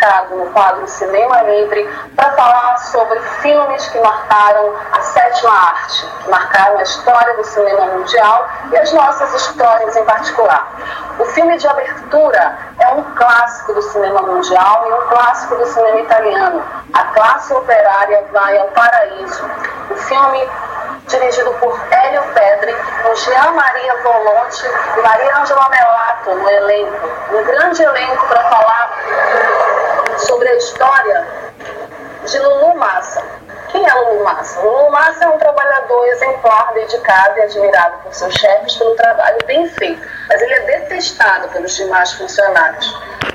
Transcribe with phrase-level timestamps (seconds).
[0.00, 6.30] Marcado no quadro Cinema Livre para falar sobre filmes que marcaram a sétima arte, que
[6.30, 10.68] marcaram a história do cinema mundial e as nossas histórias em particular.
[11.18, 16.00] O filme de abertura é um clássico do cinema mundial e um clássico do cinema
[16.00, 16.64] italiano.
[16.94, 19.44] A classe operária vai ao paraíso.
[19.90, 20.48] O filme
[21.08, 27.08] dirigido por Hélio Pedri, com Jean Maria Volonte e Maria Angela Melato no elenco.
[27.32, 28.90] Um grande elenco para falar
[30.20, 31.26] sobre a história
[32.30, 33.22] de Lulu Massa.
[33.70, 34.60] Quem é Lulu Massa?
[34.60, 39.68] Lulu Massa é um trabalhador exemplar, dedicado e admirado por seus chefes pelo trabalho bem
[39.68, 42.92] feito, mas ele é detestado pelos demais funcionários.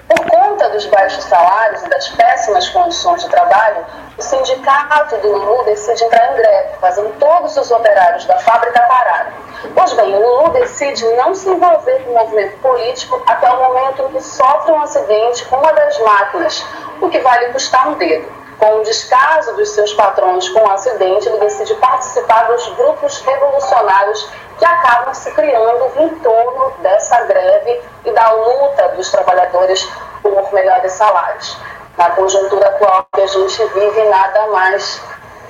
[0.10, 3.86] Por conta dos baixos salários e das péssimas condições de trabalho,
[4.18, 9.34] o sindicato do Lulu decide entrar em greve, fazendo todos os operários da fábrica pararem.
[9.74, 14.04] Pois bem, o Lulu decide não se envolver com o movimento político até o momento
[14.04, 16.66] em que sofre um acidente com uma das máquinas,
[17.00, 18.45] o que vai lhe custar um dedo.
[18.60, 24.30] Com o descaso dos seus patrões com o acidente, ele decide participar dos grupos revolucionários
[24.58, 29.88] que acabam se criando em torno dessa greve e da luta dos trabalhadores
[30.22, 31.58] por melhores salários.
[31.98, 35.02] Na conjuntura atual que a gente vive, nada mais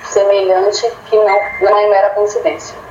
[0.04, 2.85] semelhante que não, não é mera coincidência.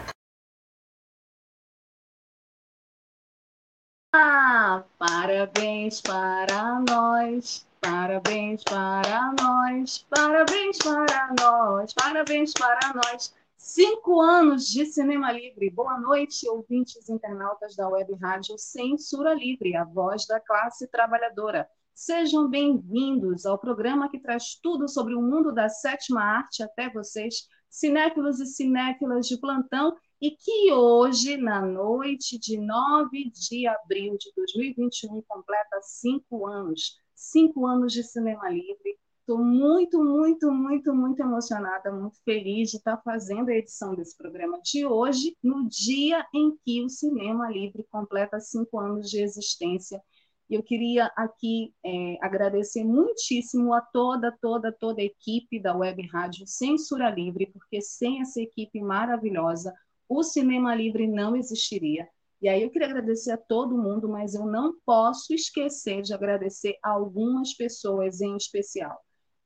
[4.98, 7.66] Parabéns para nós.
[7.82, 13.34] Parabéns para nós, parabéns para nós, parabéns para nós.
[13.58, 15.70] Cinco anos de Cinema Livre.
[15.70, 21.70] Boa noite, ouvintes internautas da Web Rádio Censura Livre, a voz da classe trabalhadora.
[21.94, 27.48] Sejam bem-vindos ao programa que traz tudo sobre o mundo da sétima arte até vocês,
[27.70, 29.96] cinéfilos e cinéfilas de plantão,
[30.26, 37.66] e que hoje, na noite de 9 de abril de 2021, completa cinco anos cinco
[37.66, 38.98] anos de cinema livre.
[39.22, 44.60] Estou muito, muito, muito, muito emocionada, muito feliz de estar fazendo a edição desse programa
[44.62, 50.00] de hoje, no dia em que o Cinema Livre completa cinco anos de existência.
[50.48, 56.06] E eu queria aqui é, agradecer muitíssimo a toda, toda, toda a equipe da Web
[56.06, 59.74] Rádio Censura Livre, porque sem essa equipe maravilhosa,
[60.08, 62.08] o Cinema Livre não existiria.
[62.42, 66.78] E aí eu queria agradecer a todo mundo, mas eu não posso esquecer de agradecer
[66.84, 69.00] a algumas pessoas em especial.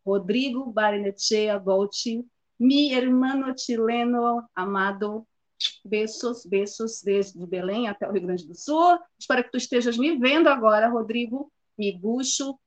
[0.05, 2.25] Rodrigo Barinechea Golti,
[2.59, 5.25] mi hermano chileno amado,
[5.85, 8.97] beijos, beijos desde Belém até o Rio Grande do Sul.
[9.19, 12.59] Espero que tu estejas me vendo agora, Rodrigo, Miguxo.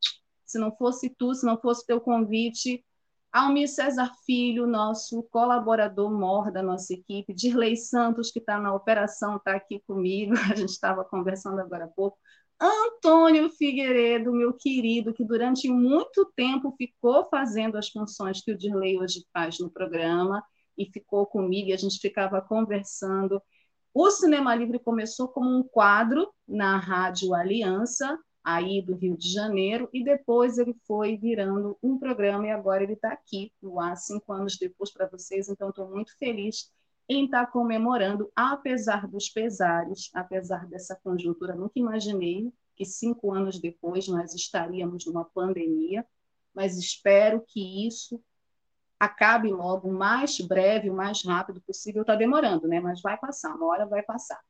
[0.47, 2.85] Se não fosse tu, se não fosse teu convite,
[3.33, 9.37] Almir César Filho, nosso colaborador mor da nossa equipe, Dirley Santos, que está na operação,
[9.37, 12.19] está aqui comigo, a gente estava conversando agora há pouco,
[12.61, 18.99] Antônio Figueiredo, meu querido, que durante muito tempo ficou fazendo as funções que o Dirley
[18.99, 20.45] hoje faz no programa,
[20.79, 23.43] e ficou comigo, e a gente ficava conversando.
[23.93, 29.89] O Cinema Livre começou como um quadro na Rádio Aliança, aí do Rio de Janeiro,
[29.93, 34.33] e depois ele foi virando um programa, e agora ele está aqui, no ar, cinco
[34.33, 36.71] anos depois para vocês, então estou muito feliz
[37.09, 43.61] em estar tá comemorando, apesar dos pesares, apesar dessa conjuntura, nunca imaginei que cinco anos
[43.61, 46.07] depois nós estaríamos numa pandemia,
[46.55, 48.21] mas espero que isso
[48.99, 52.03] acabe logo o mais breve, o mais rápido possível.
[52.03, 52.79] Está demorando, né?
[52.79, 54.41] Mas vai passar, uma hora vai passar.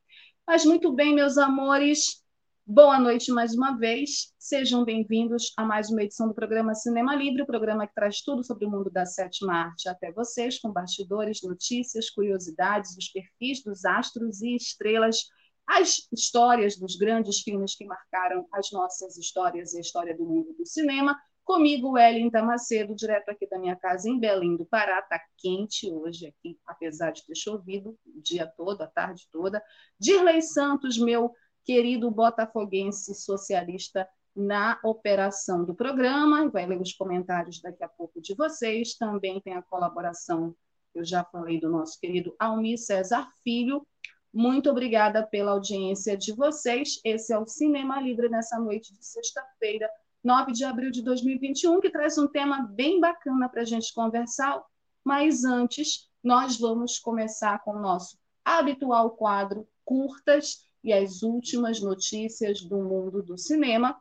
[0.45, 2.22] Mas muito bem, meus amores,
[2.65, 4.33] Boa noite mais uma vez.
[4.39, 8.41] Sejam bem-vindos a mais uma edição do programa Cinema Livre, o programa que traz tudo
[8.41, 13.83] sobre o mundo da sétima arte até vocês, com bastidores, notícias, curiosidades, os perfis dos
[13.83, 15.25] astros e estrelas,
[15.67, 20.53] as histórias dos grandes filmes que marcaram as nossas histórias e a história do mundo
[20.57, 21.19] do cinema.
[21.43, 24.99] Comigo, Wellington Macedo, direto aqui da minha casa em Belém do Pará.
[24.99, 29.61] Está quente hoje aqui, apesar de ter chovido o dia todo, a tarde toda.
[29.99, 31.33] Dirley Santos, meu
[31.63, 38.33] querido botafoguense socialista na operação do programa, vai ler os comentários daqui a pouco de
[38.33, 40.55] vocês, também tem a colaboração,
[40.93, 43.85] eu já falei do nosso querido Almir César Filho,
[44.33, 49.87] muito obrigada pela audiência de vocês, esse é o Cinema Livre nessa noite de sexta-feira,
[50.23, 54.63] 9 de abril de 2021, que traz um tema bem bacana para a gente conversar,
[55.03, 62.61] mas antes, nós vamos começar com o nosso habitual quadro Curtas, e as últimas notícias
[62.61, 63.99] do mundo do cinema.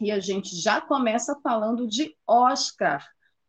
[0.00, 3.06] E a gente já começa falando de Oscar.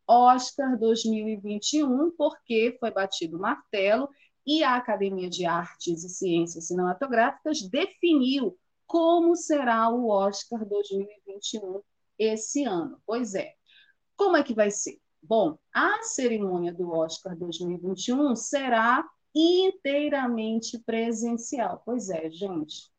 [0.07, 4.09] Oscar 2021, porque foi batido o martelo
[4.45, 8.57] e a Academia de Artes e Ciências Cinematográficas definiu
[8.87, 11.81] como será o Oscar 2021
[12.17, 12.99] esse ano.
[13.05, 13.53] Pois é.
[14.15, 14.99] Como é que vai ser?
[15.21, 21.81] Bom, a cerimônia do Oscar 2021 será inteiramente presencial.
[21.85, 22.91] Pois é, gente.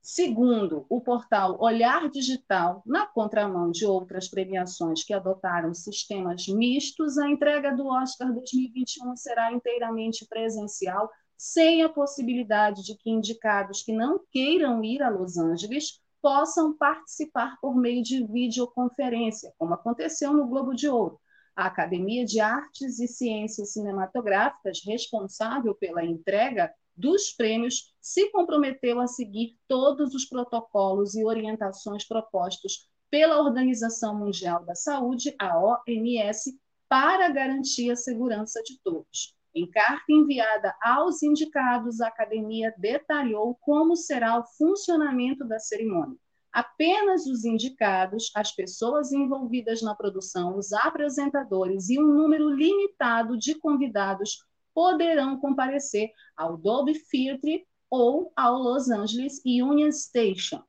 [0.00, 7.26] Segundo o portal Olhar Digital, na contramão de outras premiações que adotaram sistemas mistos, a
[7.26, 14.20] entrega do Oscar 2021 será inteiramente presencial, sem a possibilidade de que indicados que não
[14.30, 20.74] queiram ir a Los Angeles possam participar por meio de videoconferência, como aconteceu no Globo
[20.74, 21.18] de Ouro.
[21.56, 29.06] A Academia de Artes e Ciências Cinematográficas, responsável pela entrega dos prêmios se comprometeu a
[29.06, 36.58] seguir todos os protocolos e orientações propostos pela Organização Mundial da Saúde, a OMS,
[36.88, 39.34] para garantir a segurança de todos.
[39.54, 46.18] Em carta enviada aos indicados, a academia detalhou como será o funcionamento da cerimônia.
[46.54, 53.56] Apenas os indicados, as pessoas envolvidas na produção, os apresentadores e um número limitado de
[53.56, 54.38] convidados
[54.72, 60.62] poderão comparecer ao Dolby Theatre ou ao Los Angeles Union Station.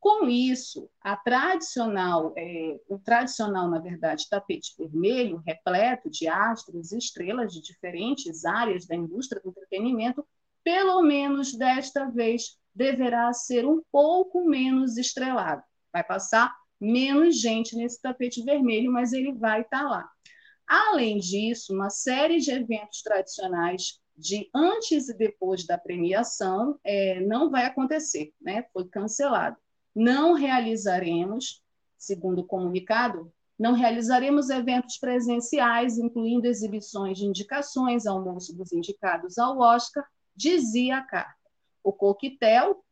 [0.00, 0.88] Com isso,
[1.22, 8.46] tradicional, é, o tradicional, na verdade, tapete vermelho, repleto de astros e estrelas de diferentes
[8.46, 10.26] áreas da indústria do entretenimento,
[10.64, 15.62] pelo menos desta vez deverá ser um pouco menos estrelado.
[15.92, 20.06] Vai passar menos gente nesse tapete vermelho, mas ele vai estar lá.
[20.66, 27.50] Além disso, uma série de eventos tradicionais de antes e depois da premiação é, não
[27.50, 28.64] vai acontecer, né?
[28.72, 29.56] foi cancelado.
[29.94, 31.62] Não realizaremos,
[31.96, 39.58] segundo o comunicado, não realizaremos eventos presenciais, incluindo exibições de indicações, almoço dos indicados ao
[39.58, 41.35] Oscar, dizia a carta.
[41.86, 42.82] O coquetel,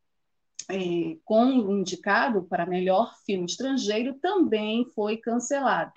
[0.69, 5.91] é, com indicado para melhor filme estrangeiro, também foi cancelado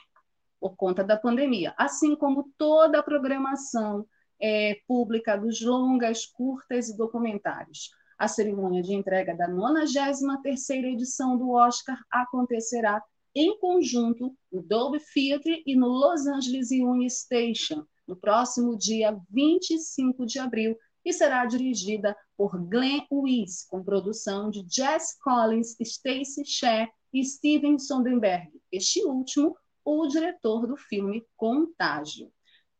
[0.59, 4.05] por conta da pandemia, assim como toda a programação
[4.43, 7.93] é, pública dos longas, curtas e documentários.
[8.19, 13.01] A cerimônia de entrega da 93ª edição do Oscar acontecerá
[13.33, 20.27] em conjunto no Dolby Theatre e no Los Angeles Union Station, no próximo dia 25
[20.27, 26.88] de abril, e será dirigida por Glenn Weiss, com produção de Jess Collins, Stacey Shea
[27.12, 28.49] e Steven Sonderberg.
[28.70, 32.31] Este último o diretor do filme Contágio,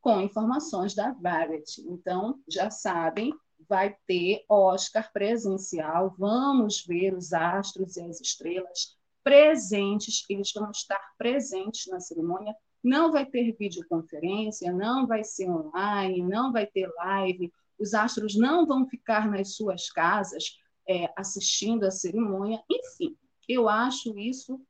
[0.01, 1.83] com informações da Variety.
[1.89, 3.35] Então, já sabem,
[3.69, 11.03] vai ter Oscar presencial, vamos ver os astros e as estrelas presentes, eles vão estar
[11.19, 12.55] presentes na cerimônia.
[12.85, 18.67] Não vai ter videoconferência, não vai ser online, não vai ter live, os astros não
[18.67, 20.59] vão ficar nas suas casas
[20.89, 23.17] é, assistindo a cerimônia, enfim,
[23.49, 24.61] eu acho isso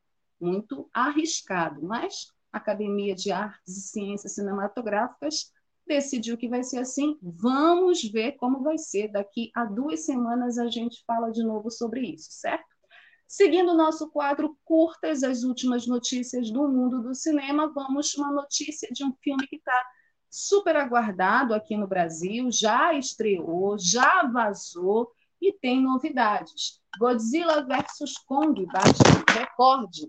[0.41, 5.53] muito arriscado, mas a Academia de Artes e Ciências Cinematográficas
[5.87, 7.19] decidiu que vai ser assim.
[7.23, 9.09] Vamos ver como vai ser.
[9.09, 12.67] Daqui a duas semanas a gente fala de novo sobre isso, certo?
[13.27, 18.89] Seguindo o nosso quadro Curtas, as últimas notícias do mundo do cinema, vamos uma notícia
[18.93, 19.85] de um filme que está
[20.31, 26.81] super aguardado aqui no Brasil, já estreou, já vazou e tem novidades.
[26.99, 30.09] Godzilla vs Kong bate recorde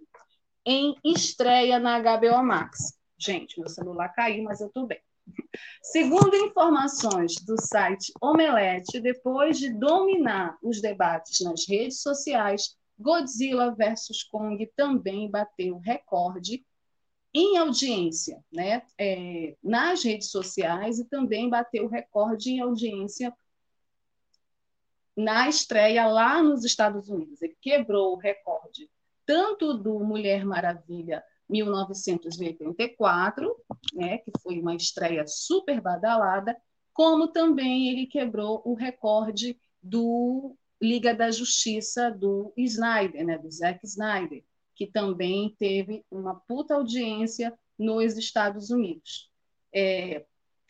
[0.66, 2.98] em estreia na HBO Max.
[3.18, 5.02] Gente, meu celular caiu, mas eu estou bem.
[5.84, 14.24] Segundo informações do site Omelete, depois de dominar os debates nas redes sociais, Godzilla vs
[14.30, 16.66] Kong também bateu recorde
[17.34, 18.82] em audiência né?
[18.98, 23.34] É, nas redes sociais e também bateu recorde em audiência
[25.16, 27.42] na estreia lá nos Estados Unidos.
[27.42, 28.90] Ele quebrou o recorde
[29.26, 33.56] tanto do Mulher Maravilha 1984,
[33.94, 36.56] né, que foi uma estreia super badalada,
[36.94, 43.86] como também ele quebrou o recorde do Liga da Justiça do Snyder, né, do Zack
[43.86, 44.42] Snyder,
[44.80, 49.30] que também teve uma puta audiência nos Estados Unidos.
[49.76, 50.26] É,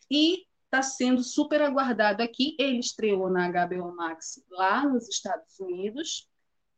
[0.10, 2.56] e está sendo super aguardado aqui.
[2.60, 6.28] Ele estreou na HBO Max lá nos Estados Unidos,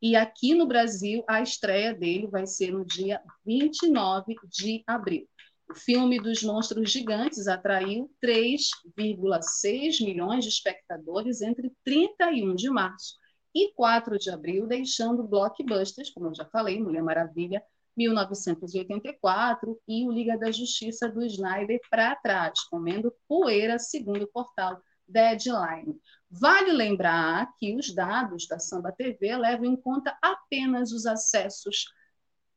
[0.02, 5.26] e aqui no Brasil, a estreia dele vai ser no dia 29 de abril.
[5.70, 13.21] O filme dos Monstros Gigantes atraiu 3,6 milhões de espectadores entre 31 de março
[13.54, 17.64] e 4 de abril, deixando blockbusters, como eu já falei, Mulher Maravilha,
[17.96, 24.82] 1984 e o Liga da Justiça do Snyder para trás, comendo poeira, segundo o portal
[25.08, 26.00] Deadline.
[26.30, 31.86] Vale lembrar que os dados da Samba TV levam em conta apenas os acessos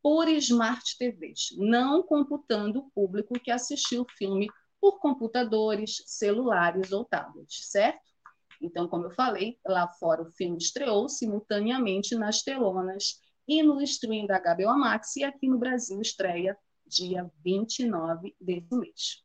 [0.01, 4.49] por Smart TVs, não computando o público que assistiu o filme
[4.81, 8.14] por computadores, celulares ou tablets, certo?
[8.61, 14.27] Então, como eu falei, lá fora o filme estreou simultaneamente nas telonas e no stream
[14.27, 16.57] da HBO Max, e aqui no Brasil estreia
[16.87, 19.23] dia 29 desse mês.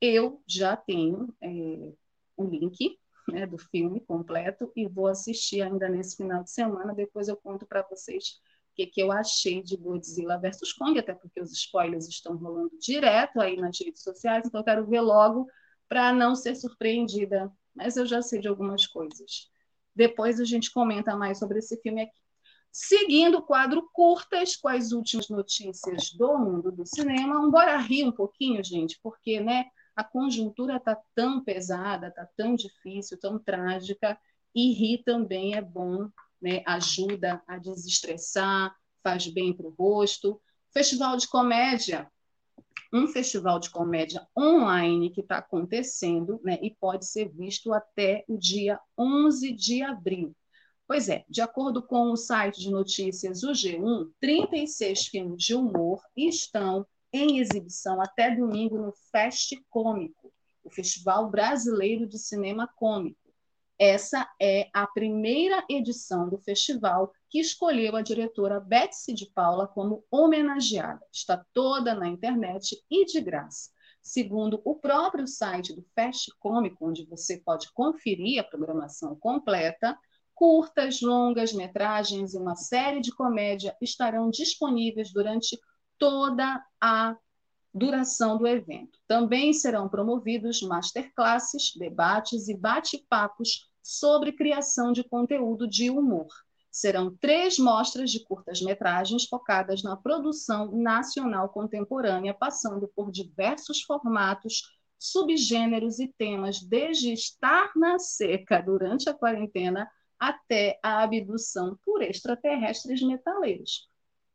[0.00, 1.92] Eu já tenho é,
[2.36, 2.98] o link
[3.28, 6.94] né, do filme completo e vou assistir ainda nesse final de semana.
[6.94, 8.40] Depois eu conto para vocês
[8.72, 12.70] o que, que eu achei de Godzilla vs Kong, até porque os spoilers estão rolando
[12.78, 15.46] direto aí nas redes sociais, então eu quero ver logo
[15.88, 17.52] para não ser surpreendida.
[17.74, 19.50] Mas eu já sei de algumas coisas.
[19.94, 22.20] Depois a gente comenta mais sobre esse filme aqui.
[22.72, 28.12] Seguindo o quadro curtas com as últimas notícias do mundo do cinema, embora rir um
[28.12, 34.16] pouquinho, gente, porque né, a conjuntura está tão pesada, está tão difícil, tão trágica,
[34.54, 36.08] e rir também é bom,
[36.40, 40.40] né, ajuda a desestressar, faz bem para o rosto.
[40.72, 42.10] Festival de comédia,
[42.92, 48.36] um festival de comédia online que está acontecendo né, e pode ser visto até o
[48.36, 50.34] dia 11 de abril.
[50.86, 56.02] Pois é, de acordo com o site de notícias o G1, 36 filmes de humor
[56.16, 60.32] estão em exibição até domingo no Fest Cômico,
[60.64, 63.18] o Festival Brasileiro de Cinema Cômico.
[63.78, 70.04] Essa é a primeira edição do festival que escolheu a diretora Betsy de Paula como
[70.10, 71.00] homenageada.
[71.12, 73.70] Está toda na internet e de graça.
[74.02, 79.96] Segundo o próprio site do Fest Cômico, onde você pode conferir a programação completa,
[80.34, 85.56] curtas, longas, metragens e uma série de comédia estarão disponíveis durante
[85.98, 87.16] toda a
[87.72, 88.98] duração do evento.
[89.06, 96.26] Também serão promovidos masterclasses, debates e bate-papos sobre criação de conteúdo de humor.
[96.70, 104.62] Serão três mostras de curtas-metragens focadas na produção nacional contemporânea, passando por diversos formatos,
[104.98, 113.02] subgêneros e temas, desde estar na seca durante a quarentena até a abdução por extraterrestres
[113.02, 113.88] metaleiros.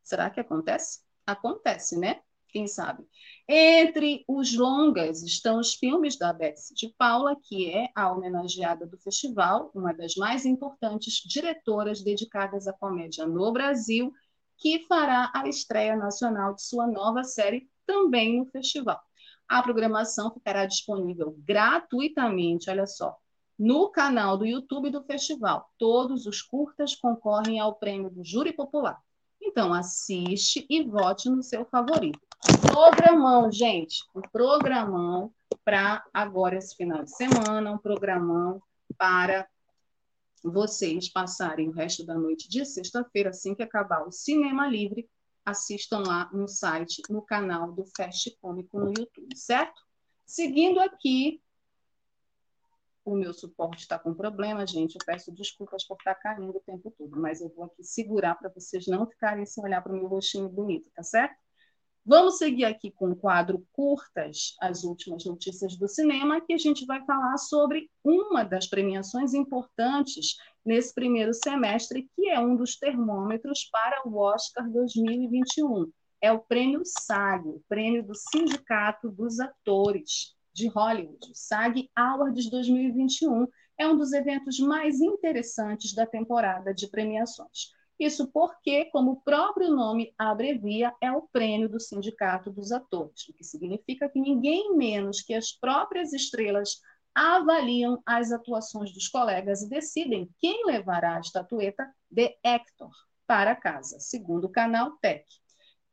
[0.03, 1.01] Será que acontece?
[1.25, 2.21] Acontece, né?
[2.55, 3.05] Quem sabe?
[3.49, 8.97] Entre os longas estão os filmes da Betsy de Paula, que é a homenageada do
[8.97, 14.09] festival, uma das mais importantes diretoras dedicadas à comédia no Brasil,
[14.57, 19.01] que fará a estreia nacional de sua nova série também no festival.
[19.49, 23.17] A programação ficará disponível gratuitamente, olha só,
[23.59, 25.69] no canal do YouTube do festival.
[25.77, 28.97] Todos os curtas concorrem ao prêmio do Júri Popular.
[29.41, 32.24] Então, assiste e vote no seu favorito.
[32.61, 35.33] Programão, gente, um programão
[35.63, 38.61] para agora esse final de semana, um programão
[38.97, 39.47] para
[40.43, 45.09] vocês passarem o resto da noite de sexta-feira, assim que acabar o Cinema Livre,
[45.43, 49.81] assistam lá no site, no canal do Fast Cômico no YouTube, certo?
[50.25, 51.41] Seguindo aqui
[53.05, 54.95] o meu suporte está com problema, gente.
[54.95, 58.33] Eu peço desculpas por estar tá caindo o tempo todo, mas eu vou aqui segurar
[58.35, 61.44] para vocês não ficarem sem olhar para o meu rostinho bonito, tá certo?
[62.07, 66.85] Vamos seguir aqui com o quadro Curtas, as últimas notícias do cinema, que a gente
[66.85, 73.67] vai falar sobre uma das premiações importantes nesse primeiro semestre, que é um dos termômetros
[73.71, 75.91] para o Oscar 2021.
[76.21, 83.47] É o prêmio SAG, o prêmio do Sindicato dos Atores de Hollywood, SAG Awards 2021,
[83.79, 87.73] é um dos eventos mais interessantes da temporada de premiações.
[87.99, 93.33] Isso porque, como o próprio nome abrevia, é o prêmio do Sindicato dos Atores, o
[93.33, 96.81] que significa que ninguém menos que as próprias estrelas
[97.15, 102.91] avaliam as atuações dos colegas e decidem quem levará a estatueta de Hector
[103.25, 105.25] para casa, segundo o canal Tech.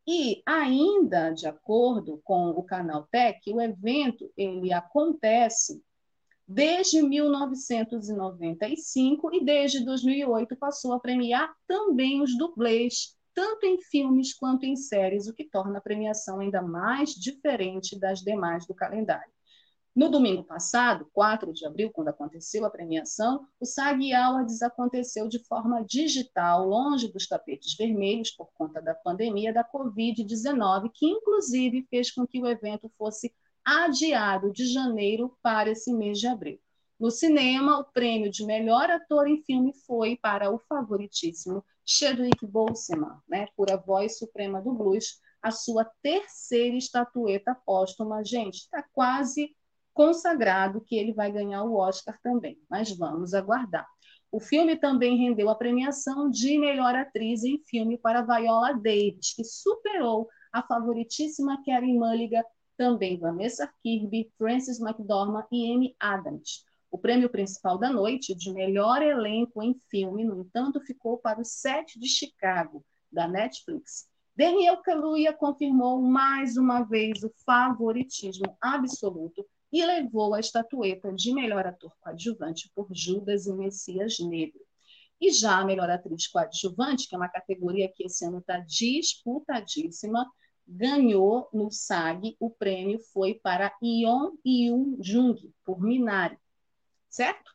[0.05, 5.81] E ainda de acordo com o canal Tech, o evento ele acontece
[6.53, 14.65] desde 1995 e desde 2008 passou a premiar também os dublês, tanto em filmes quanto
[14.65, 19.33] em séries, o que torna a premiação ainda mais diferente das demais do calendário.
[19.97, 25.39] No domingo passado, 4 de abril, quando aconteceu a premiação, o SAG Awards aconteceu de
[25.47, 32.11] forma digital, longe dos tapetes vermelhos, por conta da pandemia da Covid-19, que inclusive fez
[32.11, 36.59] com que o evento fosse adiado de janeiro para esse mês de abril.
[36.99, 43.19] No cinema, o prêmio de melhor ator em filme foi para o favoritíssimo Chadwick Boseman,
[43.29, 48.25] né, por A Voz Suprema do Blues, a sua terceira estatueta póstuma.
[48.25, 49.55] Gente, está quase
[49.93, 53.87] consagrado que ele vai ganhar o Oscar também, mas vamos aguardar.
[54.31, 59.45] O filme também rendeu a premiação de melhor atriz em filme para Viola Davis, que
[59.45, 62.43] superou a favoritíssima Carey Mulligan,
[62.77, 66.65] também Vanessa Kirby, Frances McDormand e Amy Adams.
[66.91, 71.45] O prêmio principal da noite, de melhor elenco em filme, no entanto, ficou para o
[71.45, 74.07] Set de Chicago, da Netflix.
[74.37, 81.67] Daniel Kaluuya confirmou mais uma vez o favoritismo absoluto e levou a estatueta de melhor
[81.67, 84.61] ator coadjuvante por Judas e Messias Negro.
[85.21, 90.27] E já a melhor atriz coadjuvante, que é uma categoria que esse ano está disputadíssima,
[90.67, 96.39] ganhou no SAG, o prêmio foi para Yeon Yoon Jung, por Minari,
[97.09, 97.53] certo?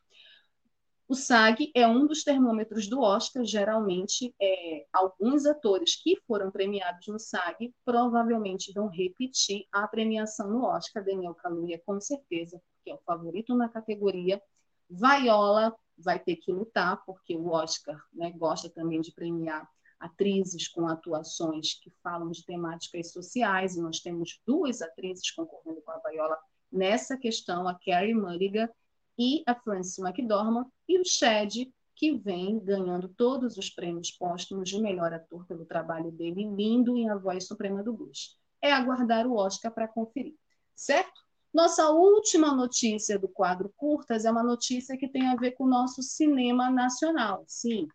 [1.08, 3.42] O SAG é um dos termômetros do Oscar.
[3.42, 10.64] Geralmente, é, alguns atores que foram premiados no SAG provavelmente vão repetir a premiação no
[10.64, 11.02] Oscar.
[11.02, 14.40] Daniel Kaluuya, com certeza, porque é o favorito na categoria.
[14.90, 19.66] Viola vai ter que lutar, porque o Oscar né, gosta também de premiar
[20.00, 25.90] atrizes com atuações que falam de temáticas sociais, e nós temos duas atrizes concorrendo com
[25.90, 26.38] a Viola
[26.70, 28.68] nessa questão, a Carrie Mulligan
[29.18, 34.80] e a Frances McDormand, e o Shed, que vem ganhando todos os prêmios póstumos de
[34.80, 38.38] melhor ator pelo trabalho dele lindo em A Voz Suprema do Blues.
[38.62, 40.36] É aguardar o Oscar para conferir,
[40.76, 41.20] certo?
[41.52, 45.68] Nossa última notícia do quadro Curtas é uma notícia que tem a ver com o
[45.68, 47.42] nosso cinema nacional.
[47.48, 47.88] Sim.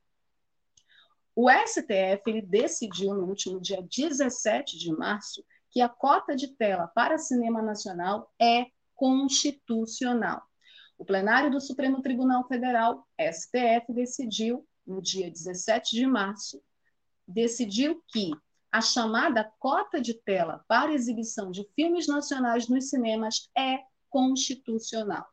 [1.36, 6.88] O STF ele decidiu no último dia 17 de março que a cota de tela
[6.88, 10.44] para cinema nacional é constitucional.
[10.98, 16.62] O plenário do Supremo Tribunal Federal, STF, decidiu, no dia 17 de março,
[17.28, 18.32] decidiu que
[18.72, 25.33] a chamada cota de tela para exibição de filmes nacionais nos cinemas é constitucional.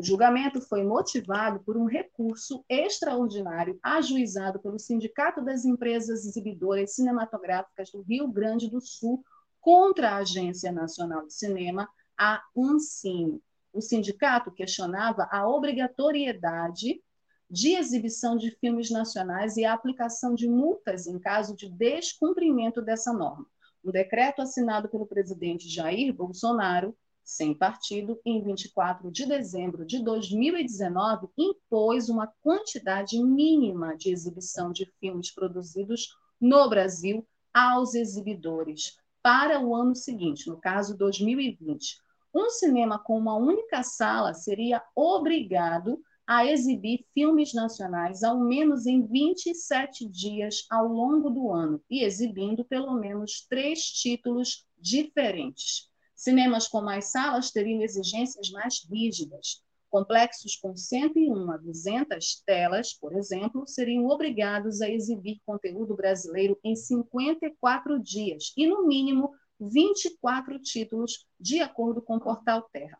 [0.00, 7.90] O julgamento foi motivado por um recurso extraordinário ajuizado pelo Sindicato das Empresas Exibidoras Cinematográficas
[7.90, 9.22] do Rio Grande do Sul
[9.60, 11.86] contra a Agência Nacional de Cinema,
[12.18, 13.42] a ANCINE,
[13.74, 17.02] o sindicato questionava a obrigatoriedade
[17.50, 23.12] de exibição de filmes nacionais e a aplicação de multas em caso de descumprimento dessa
[23.12, 23.44] norma.
[23.84, 26.96] Um decreto assinado pelo presidente Jair Bolsonaro,
[27.30, 34.86] sem partido, em 24 de dezembro de 2019, impôs uma quantidade mínima de exibição de
[34.98, 36.08] filmes produzidos
[36.40, 41.98] no Brasil aos exibidores para o ano seguinte, no caso 2020.
[42.34, 49.04] Um cinema com uma única sala seria obrigado a exibir filmes nacionais ao menos em
[49.04, 55.89] 27 dias ao longo do ano e exibindo pelo menos três títulos diferentes.
[56.20, 59.62] Cinemas com mais salas teriam exigências mais rígidas.
[59.88, 66.76] Complexos com 101 a 200 telas, por exemplo, seriam obrigados a exibir conteúdo brasileiro em
[66.76, 72.98] 54 dias e, no mínimo, 24 títulos, de acordo com o portal Terra.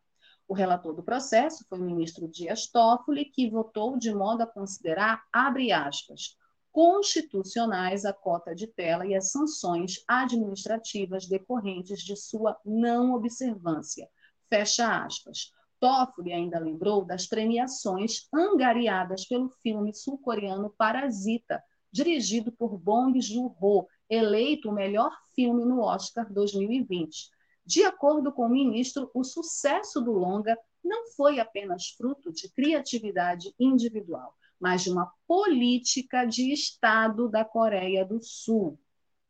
[0.48, 5.22] O relator do processo foi o ministro Dias Toffoli, que votou de modo a considerar,
[5.30, 6.38] abre aspas,
[6.72, 14.08] constitucionais a cota de tela e as sanções administrativas decorrentes de sua não observância.
[14.48, 15.52] Fecha aspas.
[15.80, 24.68] Toffoli ainda lembrou das premiações angariadas pelo filme sul-coreano Parasita, dirigido por Bong Joon-ho, eleito
[24.68, 27.30] o melhor filme no Oscar 2020.
[27.64, 33.54] De acordo com o ministro, o sucesso do longa não foi apenas fruto de criatividade
[33.58, 38.78] individual, mas de uma política de Estado da Coreia do Sul.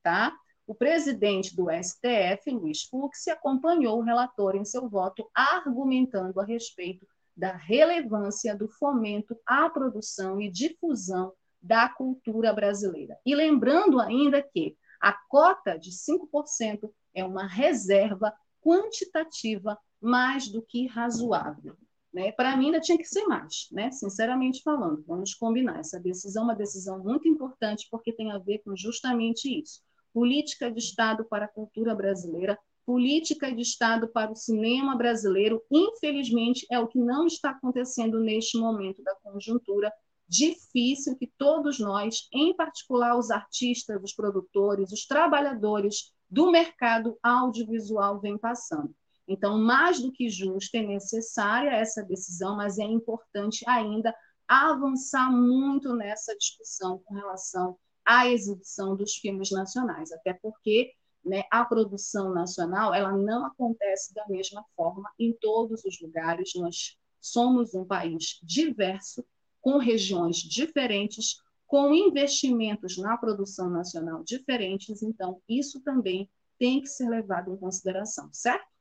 [0.03, 0.37] Tá?
[0.67, 7.07] O presidente do STF, Luiz Fux, acompanhou o relator em seu voto, argumentando a respeito
[7.37, 13.19] da relevância do fomento à produção e difusão da cultura brasileira.
[13.25, 20.87] E lembrando ainda que a cota de 5% é uma reserva quantitativa mais do que
[20.87, 21.77] razoável.
[22.13, 22.33] Né?
[22.33, 23.91] Para mim, ainda tinha que ser mais, né?
[23.93, 25.05] sinceramente falando.
[25.07, 25.79] Vamos combinar.
[25.79, 29.81] Essa decisão é uma decisão muito importante porque tem a ver com justamente isso.
[30.13, 36.67] Política de Estado para a cultura brasileira, política de Estado para o cinema brasileiro, infelizmente,
[36.69, 39.93] é o que não está acontecendo neste momento da conjuntura
[40.29, 48.21] difícil que todos nós, em particular os artistas, os produtores, os trabalhadores do mercado audiovisual
[48.21, 48.95] vem passando.
[49.31, 54.13] Então, mais do que justa e necessária essa decisão, mas é importante ainda
[54.49, 60.91] avançar muito nessa discussão com relação à exibição dos filmes nacionais, até porque
[61.25, 66.51] né, a produção nacional ela não acontece da mesma forma em todos os lugares.
[66.57, 69.25] Nós somos um país diverso,
[69.61, 71.37] com regiões diferentes,
[71.69, 78.29] com investimentos na produção nacional diferentes, então isso também tem que ser levado em consideração,
[78.33, 78.80] certo?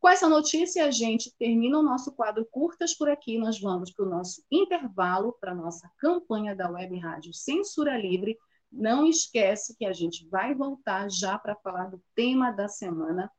[0.00, 3.36] Com essa notícia, a gente termina o nosso quadro Curtas por aqui.
[3.36, 8.38] Nós vamos para o nosso intervalo, para a nossa campanha da Web Rádio Censura Livre.
[8.70, 13.30] Não esquece que a gente vai voltar já para falar do tema da semana,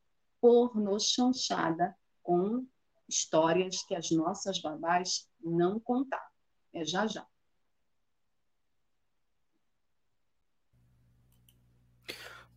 [0.41, 2.65] porno chanchada, com
[3.07, 6.23] histórias que as nossas babás não contaram.
[6.73, 7.25] É já já.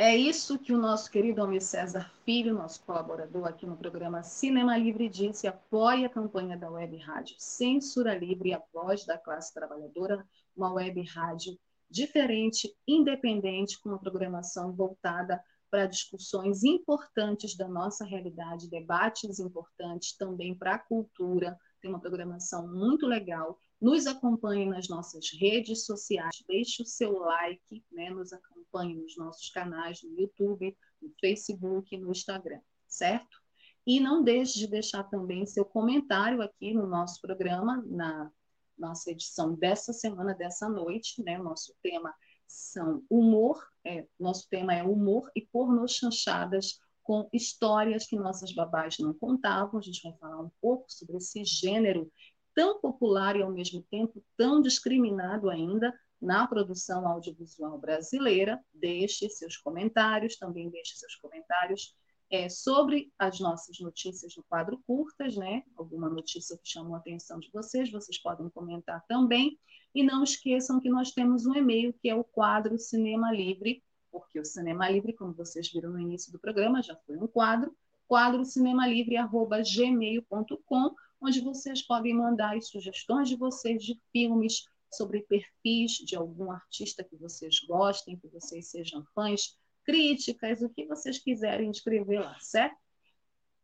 [0.00, 4.78] É isso que o nosso querido Almir César Filho, nosso colaborador aqui no programa Cinema
[4.78, 5.48] Livre, disse.
[5.48, 10.24] Apoia a campanha da Web Rádio Censura Livre, a voz da classe trabalhadora,
[10.56, 11.58] uma web rádio
[11.90, 20.54] diferente, independente, com uma programação voltada para discussões importantes da nossa realidade, debates importantes também
[20.54, 21.58] para a cultura.
[21.82, 27.84] Tem uma programação muito legal nos acompanhe nas nossas redes sociais, deixe o seu like,
[27.92, 28.10] né?
[28.10, 33.38] nos acompanhe nos nossos canais no YouTube, no Facebook, no Instagram, certo?
[33.86, 38.30] E não deixe de deixar também seu comentário aqui no nosso programa, na
[38.76, 41.38] nossa edição dessa semana, dessa noite, né?
[41.38, 42.14] Nosso tema
[42.46, 48.98] são humor, é, nosso tema é humor e porno chanchadas com histórias que nossas babás
[48.98, 49.78] não contavam.
[49.78, 52.10] A gente vai falar um pouco sobre esse gênero
[52.58, 58.60] tão popular e ao mesmo tempo tão discriminado ainda na produção audiovisual brasileira.
[58.74, 61.94] Deixe seus comentários, também deixe seus comentários
[62.28, 65.62] é, sobre as nossas notícias no quadro curtas, né?
[65.76, 69.56] Alguma notícia que chamou a atenção de vocês, vocês podem comentar também.
[69.94, 74.40] E não esqueçam que nós temos um e-mail que é o quadro Cinema Livre, porque
[74.40, 77.72] o Cinema Livre, como vocês viram no início do programa, já foi um quadro,
[78.08, 86.16] quadro cinemalivre.gmail.com onde vocês podem mandar as sugestões de vocês de filmes sobre perfis de
[86.16, 92.20] algum artista que vocês gostem, que vocês sejam fãs, críticas, o que vocês quiserem escrever
[92.20, 92.76] lá, certo?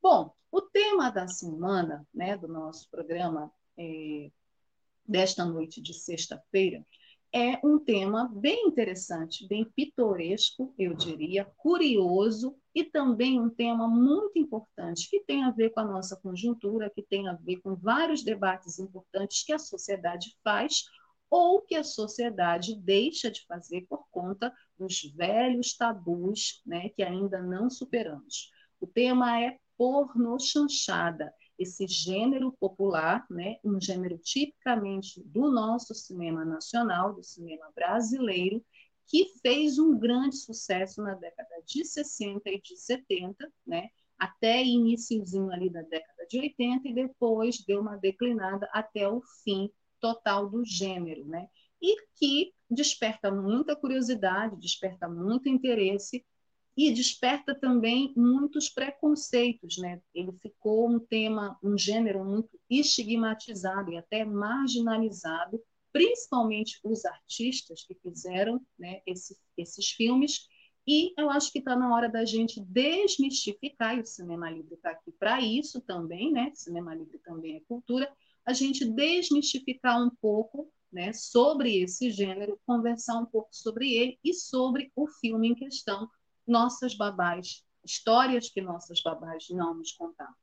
[0.03, 4.31] Bom, o tema da semana, né, do nosso programa é,
[5.07, 6.85] desta noite de sexta-feira,
[7.35, 14.39] é um tema bem interessante, bem pitoresco, eu diria, curioso e também um tema muito
[14.39, 18.23] importante que tem a ver com a nossa conjuntura, que tem a ver com vários
[18.23, 20.85] debates importantes que a sociedade faz
[21.29, 27.43] ou que a sociedade deixa de fazer por conta dos velhos tabus né, que ainda
[27.43, 28.53] não superamos.
[28.81, 37.15] O tema é pornochanchada esse gênero popular, né, um gênero tipicamente do nosso cinema nacional,
[37.15, 38.65] do cinema brasileiro,
[39.07, 43.89] que fez um grande sucesso na década de 60 e de 70, né,
[44.19, 49.71] até iníciozinho ali da década de 80 e depois deu uma declinada até o fim
[50.01, 51.49] total do gênero, né?
[51.81, 56.25] E que desperta muita curiosidade, desperta muito interesse
[56.77, 60.01] e desperta também muitos preconceitos, né?
[60.15, 67.95] Ele ficou um tema, um gênero muito estigmatizado e até marginalizado, principalmente os artistas que
[67.95, 70.49] fizeram né, esse, esses filmes.
[70.87, 74.91] E eu acho que está na hora da gente desmistificar, e o Cinema Livre está
[74.91, 76.51] aqui para isso também, né?
[76.55, 78.13] Cinema Livre também é cultura,
[78.45, 84.35] a gente desmistificar um pouco né, sobre esse gênero, conversar um pouco sobre ele e
[84.35, 86.09] sobre o filme em questão,
[86.47, 90.35] nossas babás, histórias que nossas babás não nos contavam.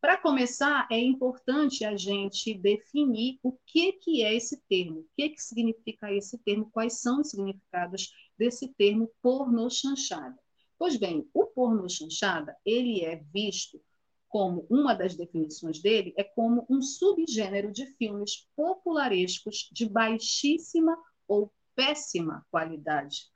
[0.00, 5.30] Para começar, é importante a gente definir o que, que é esse termo, o que,
[5.30, 10.38] que significa esse termo, quais são os significados desse termo porno chanchada.
[10.78, 13.80] Pois bem, o porno chanchada, ele é visto
[14.28, 21.50] como uma das definições dele é como um subgênero de filmes popularescos de baixíssima ou
[21.74, 23.28] péssima qualidade,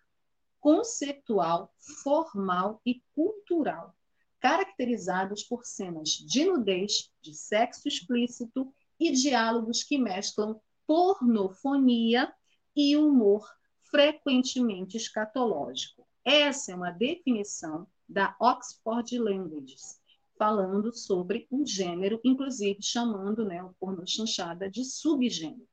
[0.60, 3.96] conceitual, formal e cultural,
[4.38, 12.32] caracterizados por cenas de nudez, de sexo explícito e diálogos que mesclam pornofonia
[12.76, 13.48] e humor
[13.90, 16.06] frequentemente escatológico.
[16.24, 20.00] Essa é uma definição da Oxford Languages,
[20.38, 25.68] falando sobre um gênero, inclusive chamando né, o porno chanchada de subgênero.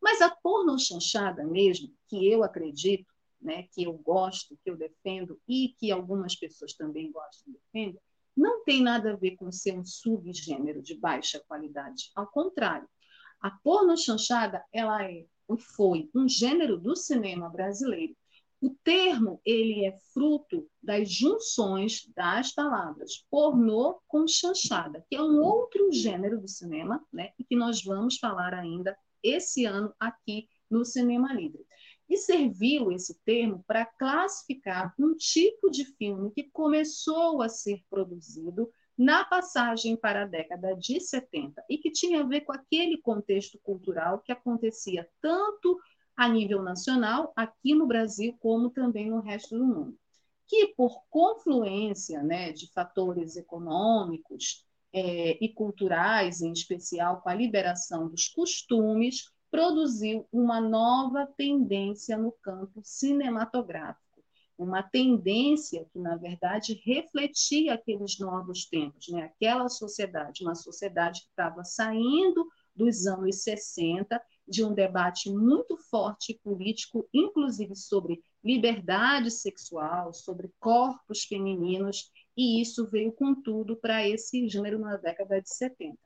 [0.00, 5.40] Mas a porno chanchada mesmo, que eu acredito, né, que eu gosto, que eu defendo
[5.48, 8.00] e que algumas pessoas também gostam e defendem,
[8.36, 12.10] não tem nada a ver com ser um subgênero de baixa qualidade.
[12.14, 12.88] Ao contrário,
[13.40, 15.26] a porno chanchada ela é
[15.76, 18.14] foi um gênero do cinema brasileiro.
[18.60, 25.40] O termo ele é fruto das junções das palavras pornô com chanchada, que é um
[25.40, 30.84] outro gênero do cinema, né, e que nós vamos falar ainda esse ano aqui no
[30.84, 31.64] Cinema Livre.
[32.08, 38.70] E serviu esse termo para classificar um tipo de filme que começou a ser produzido
[38.96, 43.58] na passagem para a década de 70 e que tinha a ver com aquele contexto
[43.62, 45.78] cultural que acontecia tanto
[46.16, 49.96] a nível nacional, aqui no Brasil, como também no resto do mundo,
[50.48, 58.08] que por confluência né, de fatores econômicos é, e culturais, em especial com a liberação
[58.08, 64.08] dos costumes, produziu uma nova tendência no campo cinematográfico
[64.58, 69.22] uma tendência que, na verdade, refletia aqueles novos tempos, né?
[69.22, 76.40] aquela sociedade, uma sociedade que estava saindo dos anos 60, de um debate muito forte
[76.42, 84.48] político, inclusive sobre liberdade sexual, sobre corpos femininos, e isso veio com tudo para esse
[84.48, 85.96] gênero na década de 70.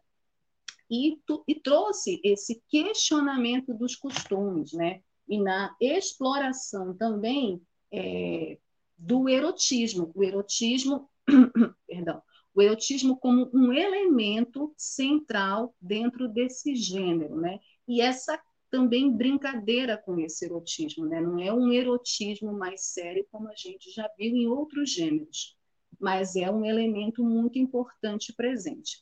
[0.93, 5.01] E, e trouxe esse questionamento dos costumes, né?
[5.29, 8.59] e na exploração também é,
[8.99, 10.13] do erotismo.
[10.15, 11.09] O erotismo,
[11.87, 12.23] perdão,
[12.55, 17.59] o erotismo como um elemento central dentro desse gênero, né?
[17.89, 18.39] E essa
[18.71, 21.21] também brincadeira com esse erotismo, né?
[21.21, 25.57] Não é um erotismo mais sério como a gente já viu em outros gêneros,
[25.99, 28.99] mas é um elemento muito importante presente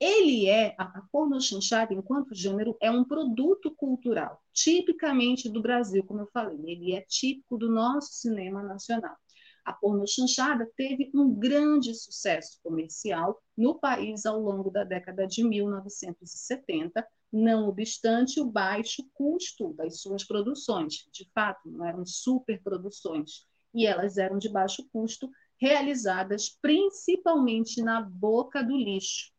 [0.00, 6.28] ele é, a pornochanchada, enquanto gênero, é um produto cultural, tipicamente do Brasil, como eu
[6.32, 9.14] falei, ele é típico do nosso cinema nacional.
[9.62, 17.06] A pornochanchada teve um grande sucesso comercial no país ao longo da década de 1970,
[17.30, 21.06] não obstante o baixo custo das suas produções.
[21.12, 28.64] De fato, não eram superproduções, e elas eram de baixo custo, realizadas principalmente na boca
[28.64, 29.30] do lixo,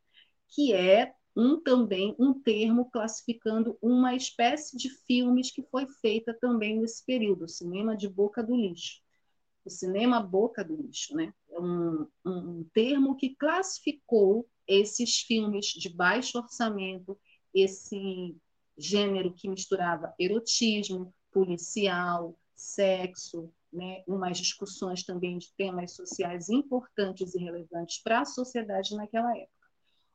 [0.51, 6.79] que é um também um termo classificando uma espécie de filmes que foi feita também
[6.79, 9.01] nesse período, o cinema de boca do lixo.
[9.63, 11.33] O cinema boca do lixo, né?
[11.49, 17.17] É um, um termo que classificou esses filmes de baixo orçamento,
[17.53, 18.35] esse
[18.77, 27.39] gênero que misturava erotismo, policial, sexo, né, umas discussões também de temas sociais importantes e
[27.39, 29.61] relevantes para a sociedade naquela época.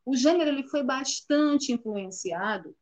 [0.07, 2.75] O gênero ele foi bastante influenciado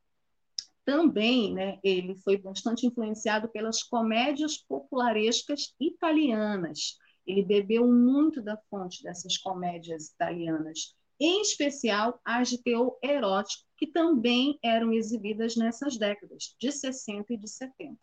[0.84, 6.98] também, né, ele foi bastante influenciado pelas comédias popularescas italianas.
[7.26, 13.87] Ele bebeu muito da fonte dessas comédias italianas, em especial as de teor erótico, que
[13.87, 17.96] também eram exibidas nessas décadas, de 60 e de 70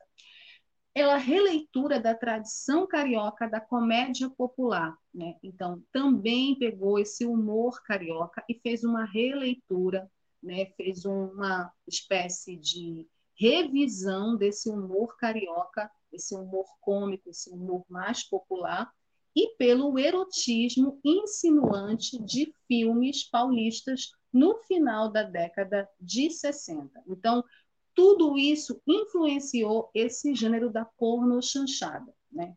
[0.93, 4.97] ela releitura da tradição carioca da comédia popular.
[5.13, 5.35] Né?
[5.41, 10.09] Então, também pegou esse humor carioca e fez uma releitura,
[10.43, 10.65] né?
[10.77, 18.91] fez uma espécie de revisão desse humor carioca, esse humor cômico, esse humor mais popular,
[19.35, 27.01] e pelo erotismo insinuante de filmes paulistas no final da década de 60.
[27.07, 27.43] Então,
[27.93, 32.13] tudo isso influenciou esse gênero da porno chanchada.
[32.31, 32.55] Né?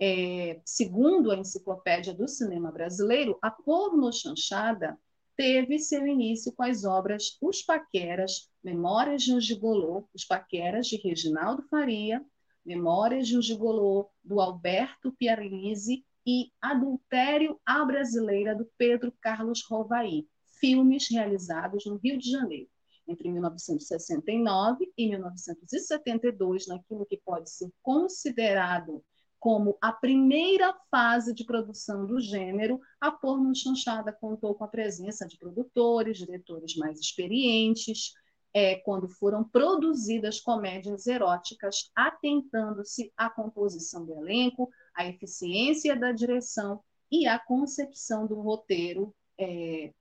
[0.00, 4.98] É, segundo a Enciclopédia do Cinema Brasileiro, a porno chanchada
[5.36, 10.96] teve seu início com as obras Os Paqueras, Memórias de um Gigolô, Os Paqueras, de
[10.96, 12.24] Reginaldo Faria,
[12.64, 20.28] Memórias de um Gigolô, do Alberto Pierlisi e Adultério à Brasileira, do Pedro Carlos Rovaí,
[20.60, 22.68] filmes realizados no Rio de Janeiro,
[23.06, 29.02] entre 1969 e 1972, naquilo que pode ser considerado
[29.40, 35.26] como a primeira fase de produção do gênero, a porno chanchada contou com a presença
[35.26, 38.12] de produtores, diretores mais experientes,
[38.52, 46.82] é, quando foram produzidas comédias eróticas, atentando-se à composição do elenco, à eficiência da direção
[47.10, 49.92] e à concepção do roteiro é,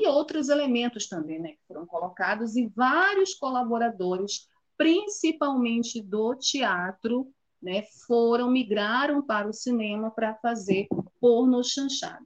[0.00, 7.82] e outros elementos também, né, que foram colocados e vários colaboradores, principalmente do teatro, né,
[8.06, 10.88] foram migraram para o cinema para fazer
[11.20, 12.24] porno chanchada.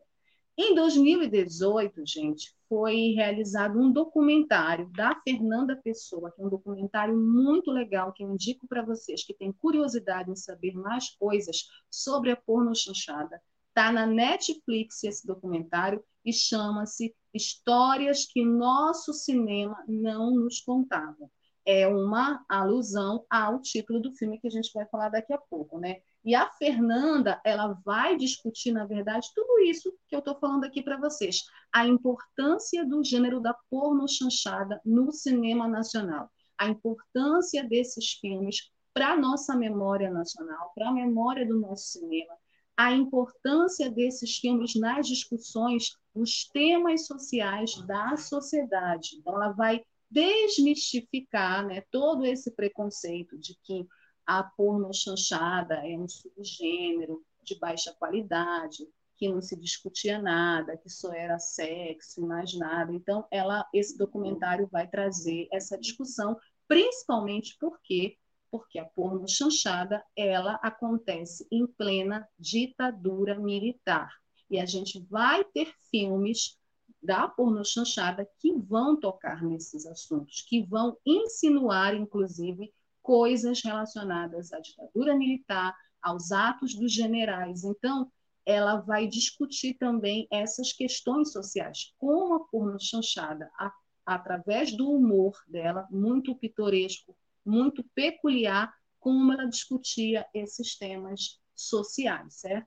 [0.56, 7.70] Em 2018, gente, foi realizado um documentário da Fernanda Pessoa, que é um documentário muito
[7.70, 12.36] legal, que eu indico para vocês que têm curiosidade em saber mais coisas sobre a
[12.36, 13.42] porno chanchada.
[13.68, 21.30] Está na Netflix esse documentário e chama-se Histórias que Nosso Cinema Não Nos Contava
[21.66, 25.80] é uma alusão ao título do filme que a gente vai falar daqui a pouco,
[25.80, 25.96] né?
[26.24, 30.80] E a Fernanda, ela vai discutir, na verdade, tudo isso que eu estou falando aqui
[30.80, 31.42] para vocês.
[31.72, 36.30] A importância do gênero da porno chanchada no cinema nacional.
[36.56, 42.34] A importância desses filmes para a nossa memória nacional, para a memória do nosso cinema.
[42.76, 49.16] A importância desses filmes nas discussões, os temas sociais da sociedade.
[49.16, 53.86] Então, ela vai desmistificar né, todo esse preconceito de que
[54.26, 58.86] a porno chanchada é um subgênero de baixa qualidade,
[59.16, 62.92] que não se discutia nada, que só era sexo mais nada.
[62.92, 66.36] Então, ela, esse documentário vai trazer essa discussão,
[66.68, 68.18] principalmente porque
[68.56, 74.10] porque a porno chanchada ela acontece em plena ditadura militar.
[74.48, 76.58] E a gente vai ter filmes
[77.02, 85.14] da pornochanchada que vão tocar nesses assuntos, que vão insinuar, inclusive, coisas relacionadas à ditadura
[85.14, 87.62] militar, aos atos dos generais.
[87.62, 88.10] Então,
[88.46, 93.70] ela vai discutir também essas questões sociais, como a pornochanchada, a,
[94.06, 97.14] através do humor dela, muito pitoresco,
[97.46, 102.66] muito peculiar, como ela discutia esses temas sociais, certo?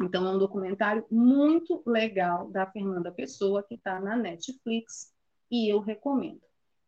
[0.00, 5.12] Então, é um documentário muito legal da Fernanda Pessoa, que está na Netflix,
[5.50, 6.40] e eu recomendo.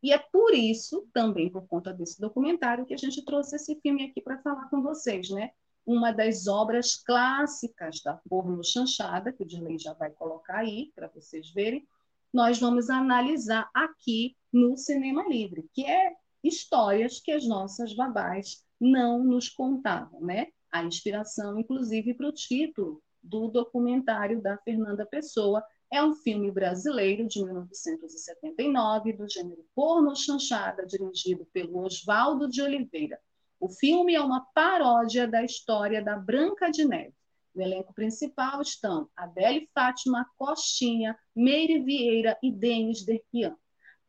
[0.03, 4.05] E é por isso, também por conta desse documentário, que a gente trouxe esse filme
[4.05, 5.51] aqui para falar com vocês, né?
[5.87, 11.09] Uma das obras clássicas da porno chanchada, que o Dirley já vai colocar aí para
[11.09, 11.87] vocês verem,
[12.33, 19.25] nós vamos analisar aqui no Cinema Livre, que é histórias que as nossas babás não
[19.25, 20.49] nos contavam, né?
[20.75, 25.65] a inspiração, inclusive, para o título do documentário da Fernanda Pessoa.
[25.89, 33.21] É um filme brasileiro de 1979, do gênero porno chanchada, dirigido pelo Oswaldo de Oliveira.
[33.61, 37.15] O filme é uma paródia da história da Branca de Neve.
[37.55, 43.57] No elenco principal estão Adele Fátima, Costinha, Meire Vieira e Denis Derquian.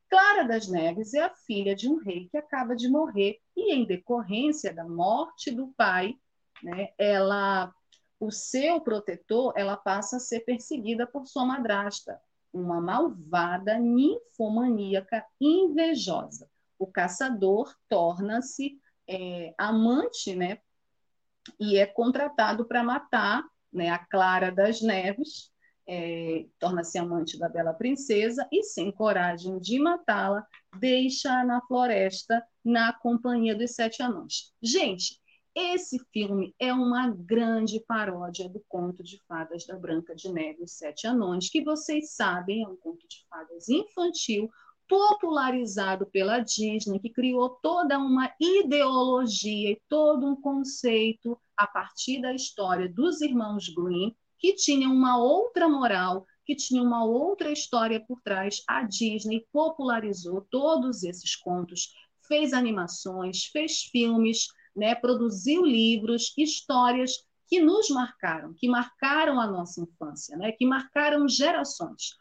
[0.09, 3.85] Clara das Neves é a filha de um rei que acaba de morrer e, em
[3.85, 6.15] decorrência da morte do pai,
[6.63, 7.73] né, ela,
[8.19, 12.19] o seu protetor, ela passa a ser perseguida por sua madrasta,
[12.53, 16.49] uma malvada ninfomaníaca invejosa.
[16.79, 20.59] O caçador torna-se é, amante, né,
[21.59, 25.51] e é contratado para matar né, a Clara das Neves,
[25.87, 30.45] é, torna-se amante da bela princesa e, sem coragem de matá-la,
[30.79, 34.51] deixa-a na floresta na companhia dos sete anões.
[34.61, 35.19] Gente,
[35.55, 40.63] esse filme é uma grande paródia do conto de fadas da Branca de Neve e
[40.65, 44.49] os Sete Anões, que vocês sabem é um conto de fadas infantil
[44.85, 52.33] popularizado pela Disney, que criou toda uma ideologia e todo um conceito a partir da
[52.33, 58.21] história dos irmãos Grimm, que tinham uma outra moral, que tinha uma outra história por
[58.21, 58.61] trás.
[58.67, 61.93] A Disney popularizou todos esses contos,
[62.27, 67.11] fez animações, fez filmes, né, produziu livros, histórias
[67.47, 72.15] que nos marcaram, que marcaram a nossa infância, né, que marcaram gerações.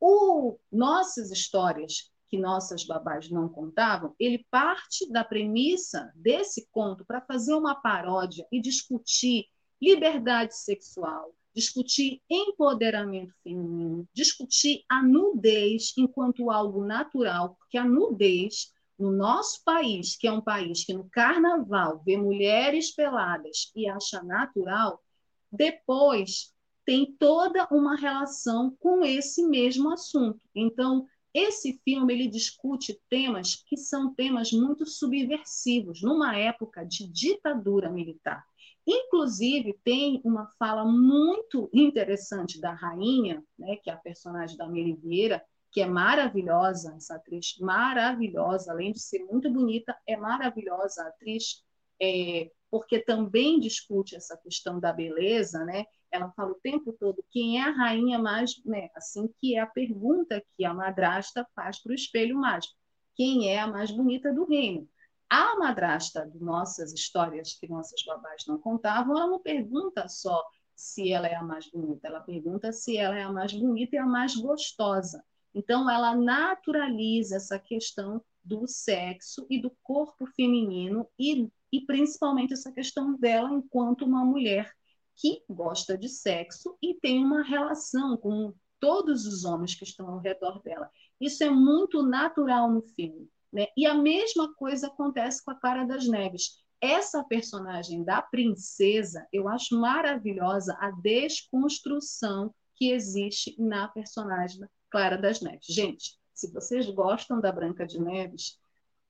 [0.00, 7.20] O, nossas histórias que nossas babás não contavam, ele parte da premissa desse conto para
[7.20, 9.46] fazer uma paródia e discutir
[9.82, 19.10] liberdade sexual, discutir empoderamento feminino, discutir a nudez enquanto algo natural, porque a nudez no
[19.10, 25.02] nosso país, que é um país que no carnaval vê mulheres peladas e acha natural,
[25.50, 26.52] depois
[26.84, 30.40] tem toda uma relação com esse mesmo assunto.
[30.54, 37.88] Então, esse filme ele discute temas que são temas muito subversivos numa época de ditadura
[37.88, 38.44] militar.
[38.92, 44.98] Inclusive tem uma fala muito interessante da rainha, né, que é a personagem da Mary
[45.00, 51.06] Vieira, que é maravilhosa, essa atriz maravilhosa, além de ser muito bonita, é maravilhosa a
[51.06, 51.62] atriz,
[52.02, 55.84] é, porque também discute essa questão da beleza, né?
[56.10, 59.66] ela fala o tempo todo quem é a rainha mais, né, assim que é a
[59.66, 62.74] pergunta que a madrasta faz para o espelho mágico,
[63.14, 64.88] quem é a mais bonita do reino?
[65.30, 71.12] A madrasta de nossas histórias que nossas babás não contavam, ela não pergunta só se
[71.12, 74.04] ela é a mais bonita, ela pergunta se ela é a mais bonita e a
[74.04, 75.24] mais gostosa.
[75.54, 82.72] Então ela naturaliza essa questão do sexo e do corpo feminino e, e principalmente essa
[82.72, 84.74] questão dela enquanto uma mulher
[85.14, 90.18] que gosta de sexo e tem uma relação com todos os homens que estão ao
[90.18, 90.90] redor dela.
[91.20, 93.30] Isso é muito natural no filme.
[93.52, 93.66] Né?
[93.76, 96.58] E a mesma coisa acontece com a Clara das Neves.
[96.80, 105.18] Essa personagem da princesa, eu acho maravilhosa a desconstrução que existe na personagem da Clara
[105.18, 105.66] das Neves.
[105.66, 108.58] Gente, se vocês gostam da Branca de Neves,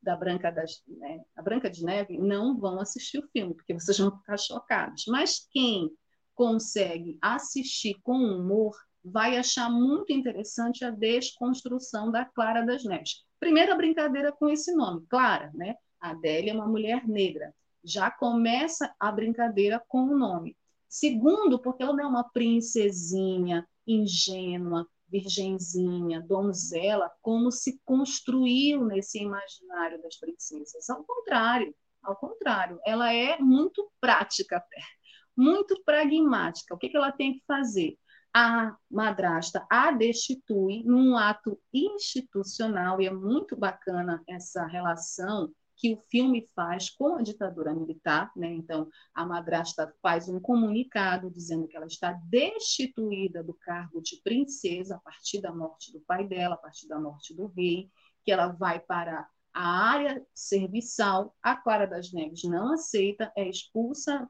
[0.03, 3.99] da Branca, das, né, a Branca de Neve, não vão assistir o filme, porque vocês
[3.99, 5.05] vão ficar chocados.
[5.07, 5.91] Mas quem
[6.35, 8.75] consegue assistir com humor
[9.05, 13.25] vai achar muito interessante a desconstrução da Clara das Neves.
[13.41, 15.75] Primeira brincadeira com esse nome, Clara, né?
[16.01, 17.55] Adélia é uma mulher negra.
[17.83, 20.57] Já começa a brincadeira com o nome.
[20.87, 30.01] Segundo, porque ela não é uma princesinha ingênua, virgenzinha, donzela, como se construiu nesse imaginário
[30.03, 30.89] das princesas.
[30.89, 34.63] Ao contrário, ao contrário, ela é muito prática
[35.37, 36.75] muito pragmática.
[36.75, 37.97] O que, que ela tem que fazer?
[38.33, 46.03] A madrasta a destitui num ato institucional, e é muito bacana essa relação que o
[46.11, 48.53] filme faz com a ditadura militar, né?
[48.53, 54.97] Então, a madrasta faz um comunicado dizendo que ela está destituída do cargo de princesa
[54.97, 57.91] a partir da morte do pai dela, a partir da morte do rei,
[58.23, 61.35] que ela vai para a área serviçal.
[61.43, 64.29] A Clara das Neves não aceita, é expulsa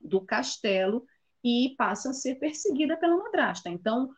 [0.00, 1.06] do castelo
[1.46, 3.70] e passa a ser perseguida pela madrasta.
[3.70, 4.10] Então,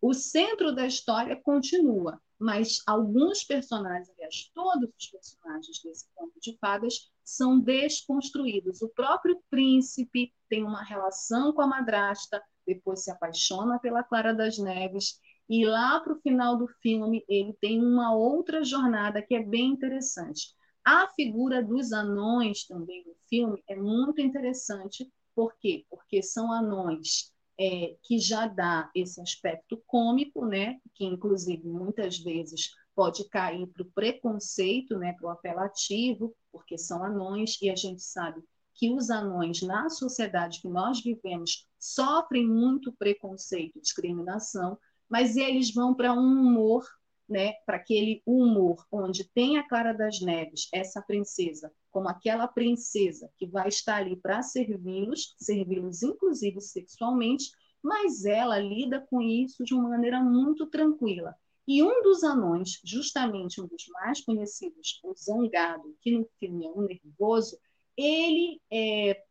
[0.00, 6.56] o centro da história continua mas alguns personagens, aliás, todos os personagens desse conto de
[6.58, 8.80] fadas são desconstruídos.
[8.80, 14.56] O próprio príncipe tem uma relação com a madrasta, depois se apaixona pela Clara das
[14.56, 15.20] Neves,
[15.50, 19.72] e lá para o final do filme ele tem uma outra jornada que é bem
[19.72, 20.54] interessante.
[20.82, 25.06] A figura dos anões também no filme é muito interessante.
[25.34, 25.84] Por quê?
[25.88, 32.70] Porque são anões é, que já dá esse aspecto cômico, né, que inclusive muitas vezes
[32.94, 38.02] pode cair para o preconceito, né, para o apelativo, porque são anões, e a gente
[38.02, 38.42] sabe
[38.74, 44.78] que os anões na sociedade que nós vivemos sofrem muito preconceito e discriminação,
[45.08, 46.86] mas eles vão para um humor,
[47.28, 53.30] né, para aquele humor onde tem a Clara das Neves, essa princesa, como aquela princesa
[53.36, 57.50] que vai estar ali para servi-los, servi-los inclusive sexualmente,
[57.82, 61.34] mas ela lida com isso de uma maneira muito tranquila.
[61.66, 66.70] E um dos anões, justamente um dos mais conhecidos, o Zangado, que no filme é
[66.70, 67.58] um nervoso,
[67.96, 69.22] ele é,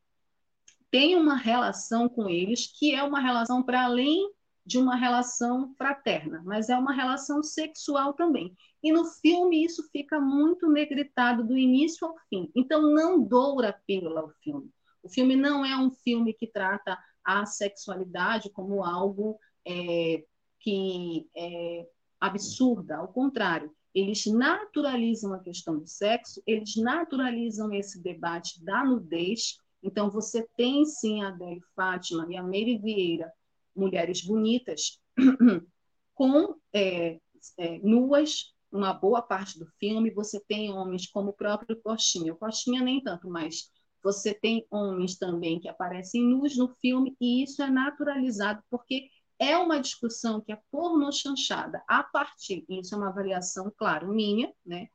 [0.92, 4.32] tem uma relação com eles que é uma relação para além
[4.70, 8.56] de uma relação fraterna, mas é uma relação sexual também.
[8.84, 12.52] E no filme isso fica muito negritado do início ao fim.
[12.56, 14.70] Então não doura a pílula o filme.
[15.02, 20.24] O filme não é um filme que trata a sexualidade como algo é,
[20.60, 21.88] que é
[22.22, 29.58] absurda, ao contrário, eles naturalizam a questão do sexo, eles naturalizam esse debate da nudez.
[29.82, 33.34] Então, você tem sim a Adele Fátima e a Meire Vieira
[33.80, 35.00] mulheres bonitas
[36.14, 37.20] com é,
[37.58, 40.12] é, nuas uma boa parte do filme.
[40.12, 42.34] Você tem homens como o próprio Coxinha.
[42.34, 43.72] O Coxinha nem tanto, mas
[44.04, 49.58] você tem homens também que aparecem nus no filme e isso é naturalizado porque é
[49.58, 54.90] uma discussão que é porno chanchada a partir, isso é uma avaliação, claro, minha, né?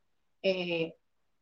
[0.45, 0.95] É,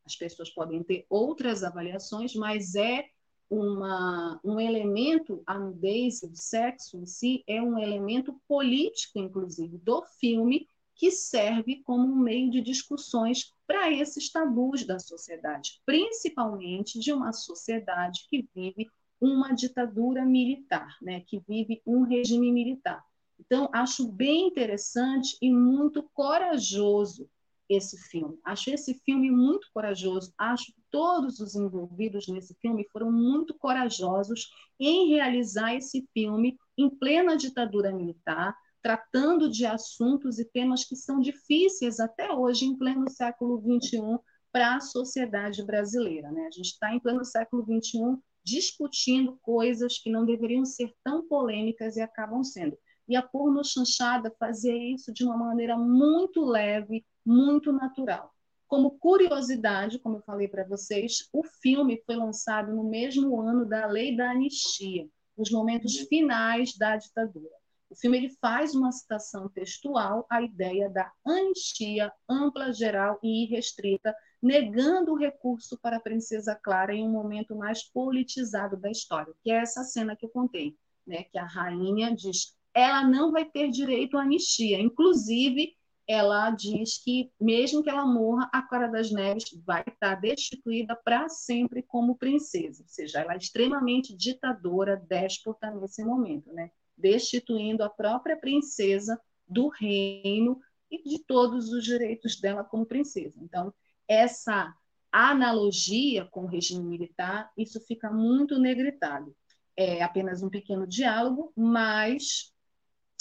[0.05, 3.05] as pessoas podem ter outras avaliações, mas é
[3.53, 10.03] uma, um elemento, a nudez, o sexo em si, é um elemento político, inclusive, do
[10.18, 17.12] filme, que serve como um meio de discussões para esses tabus da sociedade, principalmente de
[17.12, 18.88] uma sociedade que vive
[19.20, 23.05] uma ditadura militar, né, que vive um regime militar.
[23.38, 27.28] Então, acho bem interessante e muito corajoso
[27.68, 28.38] esse filme.
[28.44, 30.32] Acho esse filme muito corajoso.
[30.38, 37.36] Acho todos os envolvidos nesse filme foram muito corajosos em realizar esse filme em plena
[37.36, 43.59] ditadura militar, tratando de assuntos e temas que são difíceis até hoje, em pleno século
[43.61, 44.18] XXI,
[44.53, 46.30] para a sociedade brasileira.
[46.30, 46.47] Né?
[46.47, 51.97] A gente está em pleno século XXI discutindo coisas que não deveriam ser tão polêmicas
[51.97, 52.76] e acabam sendo.
[53.09, 58.32] E a porno chanchada fazia isso de uma maneira muito leve, muito natural.
[58.73, 63.85] Como curiosidade, como eu falei para vocês, o filme foi lançado no mesmo ano da
[63.85, 65.07] Lei da Anistia,
[65.37, 67.55] nos momentos finais da ditadura.
[67.91, 74.16] O filme ele faz uma citação textual à ideia da anistia ampla, geral e irrestrita,
[74.43, 79.51] negando o recurso para a princesa Clara em um momento mais politizado da história, que
[79.51, 80.75] é essa cena que eu contei,
[81.07, 85.77] né, que a rainha diz, ela não vai ter direito à anistia, inclusive
[86.09, 91.28] ela diz que mesmo que ela morra, a Clara das Neves vai estar destituída para
[91.28, 96.70] sempre como princesa, ou seja, ela é extremamente ditadora, déspota nesse momento, né?
[96.96, 103.38] destituindo a própria princesa do reino e de todos os direitos dela como princesa.
[103.40, 103.72] Então,
[104.07, 104.74] essa
[105.11, 109.34] analogia com o regime militar, isso fica muito negritado.
[109.76, 112.51] É apenas um pequeno diálogo, mas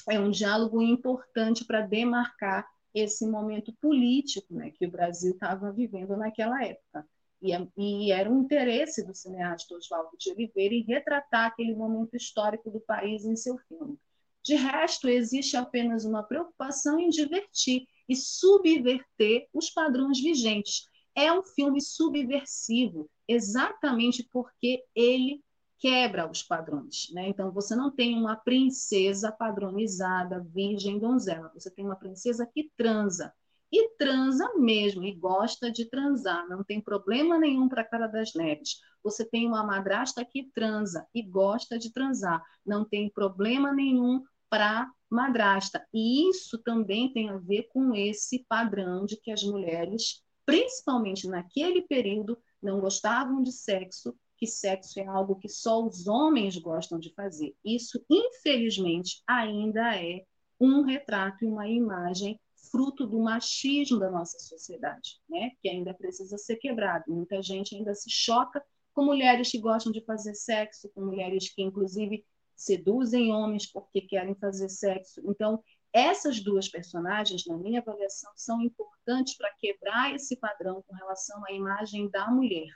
[0.09, 6.15] é um diálogo importante para demarcar esse momento político né, que o Brasil estava vivendo
[6.17, 7.07] naquela época.
[7.41, 12.15] E, é, e, era um interesse do cineasta Oswaldo de Oliveira em retratar aquele momento
[12.15, 13.97] histórico do país em seu filme.
[14.43, 20.85] De resto, existe apenas uma preocupação em divertir e subverter os padrões vigentes.
[21.15, 25.43] É um filme subversivo, exatamente porque ele
[25.81, 27.09] quebra os padrões.
[27.11, 27.27] Né?
[27.27, 31.51] Então, você não tem uma princesa padronizada, virgem, donzela.
[31.55, 33.33] Você tem uma princesa que transa
[33.71, 38.33] e transa mesmo, e gosta de transar, não tem problema nenhum para a cara das
[38.33, 38.81] neves.
[39.01, 44.91] Você tem uma madrasta que transa e gosta de transar, não tem problema nenhum para
[45.09, 45.87] madrasta.
[45.93, 51.81] E isso também tem a ver com esse padrão de que as mulheres, principalmente naquele
[51.83, 57.13] período, não gostavam de sexo, que sexo é algo que só os homens gostam de
[57.13, 57.55] fazer.
[57.63, 60.25] Isso, infelizmente, ainda é
[60.59, 65.51] um retrato e uma imagem fruto do machismo da nossa sociedade, né?
[65.61, 67.03] que ainda precisa ser quebrado.
[67.07, 68.65] Muita gente ainda se choca
[68.95, 72.25] com mulheres que gostam de fazer sexo, com mulheres que, inclusive,
[72.55, 75.21] seduzem homens porque querem fazer sexo.
[75.23, 75.63] Então,
[75.93, 81.51] essas duas personagens, na minha avaliação, são importantes para quebrar esse padrão com relação à
[81.51, 82.71] imagem da mulher,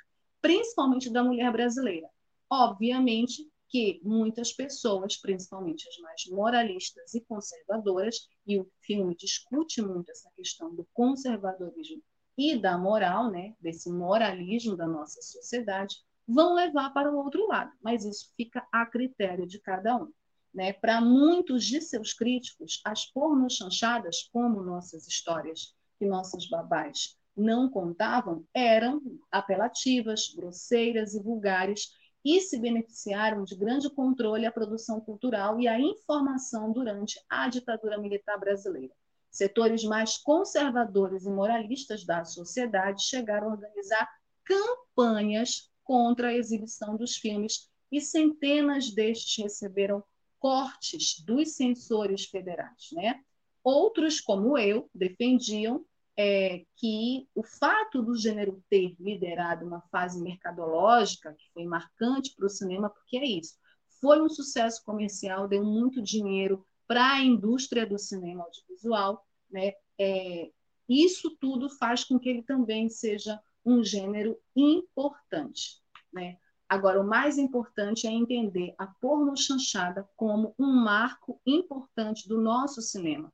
[0.46, 2.08] principalmente da mulher brasileira.
[2.48, 10.12] Obviamente, que muitas pessoas, principalmente as mais moralistas e conservadoras, e o filme discute muito
[10.12, 12.00] essa questão do conservadorismo
[12.38, 15.96] e da moral, né, desse moralismo da nossa sociedade,
[16.28, 20.12] vão levar para o outro lado, mas isso fica a critério de cada um.
[20.54, 20.74] Né?
[20.74, 28.46] Para muitos de seus críticos, as pornochanchadas, como nossas histórias que nossas babás não contavam,
[28.54, 31.90] eram apelativas, grosseiras e vulgares,
[32.24, 38.00] e se beneficiaram de grande controle à produção cultural e à informação durante a ditadura
[38.00, 38.94] militar brasileira.
[39.30, 44.10] Setores mais conservadores e moralistas da sociedade chegaram a organizar
[44.44, 50.04] campanhas contra a exibição dos filmes e centenas destes receberam
[50.40, 52.90] cortes dos censores federais.
[52.94, 53.22] Né?
[53.64, 55.86] Outros, como eu, defendiam
[56.18, 62.46] é, que o fato do gênero ter liderado uma fase mercadológica, que foi marcante para
[62.46, 63.56] o cinema, porque é isso,
[64.00, 69.74] foi um sucesso comercial, deu muito dinheiro para a indústria do cinema audiovisual, né?
[70.00, 70.52] É,
[70.88, 75.82] isso tudo faz com que ele também seja um gênero importante,
[76.14, 76.38] né?
[76.70, 82.82] Agora, o mais importante é entender a porno chanchada como um marco importante do nosso
[82.82, 83.32] cinema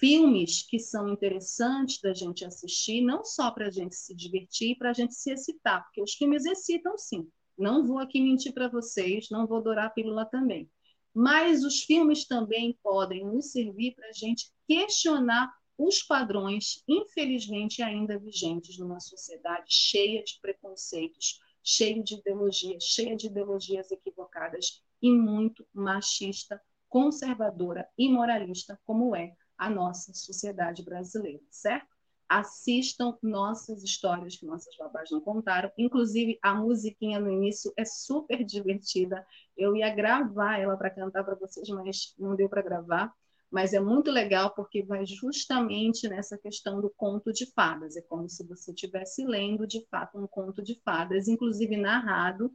[0.00, 4.90] filmes que são interessantes da gente assistir, não só para a gente se divertir, para
[4.90, 7.28] a gente se excitar, porque os filmes excitam sim.
[7.56, 10.70] Não vou aqui mentir para vocês, não vou dourar a pílula também.
[11.14, 18.18] Mas os filmes também podem nos servir para a gente questionar os padrões, infelizmente ainda
[18.18, 25.66] vigentes numa sociedade cheia de preconceitos, cheia de ideologias, cheia de ideologias equivocadas e muito
[25.74, 32.00] machista, conservadora e moralista, como é a nossa sociedade brasileira, certo?
[32.30, 35.68] assistam nossas histórias que nossas babás não contaram.
[35.76, 39.26] Inclusive, a musiquinha no início é super divertida.
[39.56, 43.12] Eu ia gravar ela para cantar para vocês, mas não deu para gravar.
[43.50, 47.96] Mas é muito legal porque vai justamente nessa questão do conto de fadas.
[47.96, 52.52] É como se você estivesse lendo, de fato, um conto de fadas, inclusive narrado.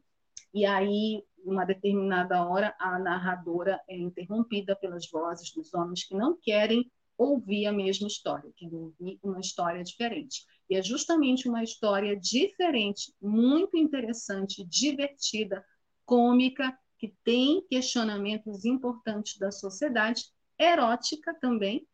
[0.54, 6.38] E aí, uma determinada hora, a narradora é interrompida pelas vozes dos homens que não
[6.42, 10.46] querem ouvir a mesma história, que ouvir uma história diferente.
[10.70, 15.64] E é justamente uma história diferente, muito interessante, divertida,
[16.06, 20.26] cômica, que tem questionamentos importantes da sociedade,
[20.58, 21.88] erótica também,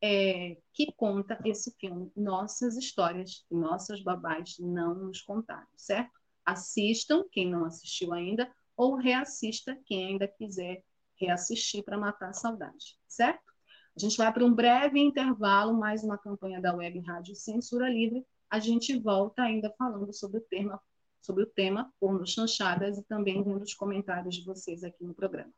[0.00, 2.10] é, que conta esse filme.
[2.16, 6.12] Nossas histórias, nossas babás não nos contaram, certo?
[6.44, 10.82] Assistam, quem não assistiu ainda, ou reassista, quem ainda quiser
[11.14, 13.51] reassistir para matar a saudade, certo?
[13.94, 18.26] A gente vai para um breve intervalo, mais uma campanha da Web Rádio Censura Livre.
[18.48, 20.80] A gente volta ainda falando sobre o tema,
[21.20, 25.52] sobre o tema porno chanchadas e também vendo os comentários de vocês aqui no programa.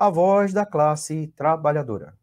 [0.00, 2.18] a voz da classe trabalhadora.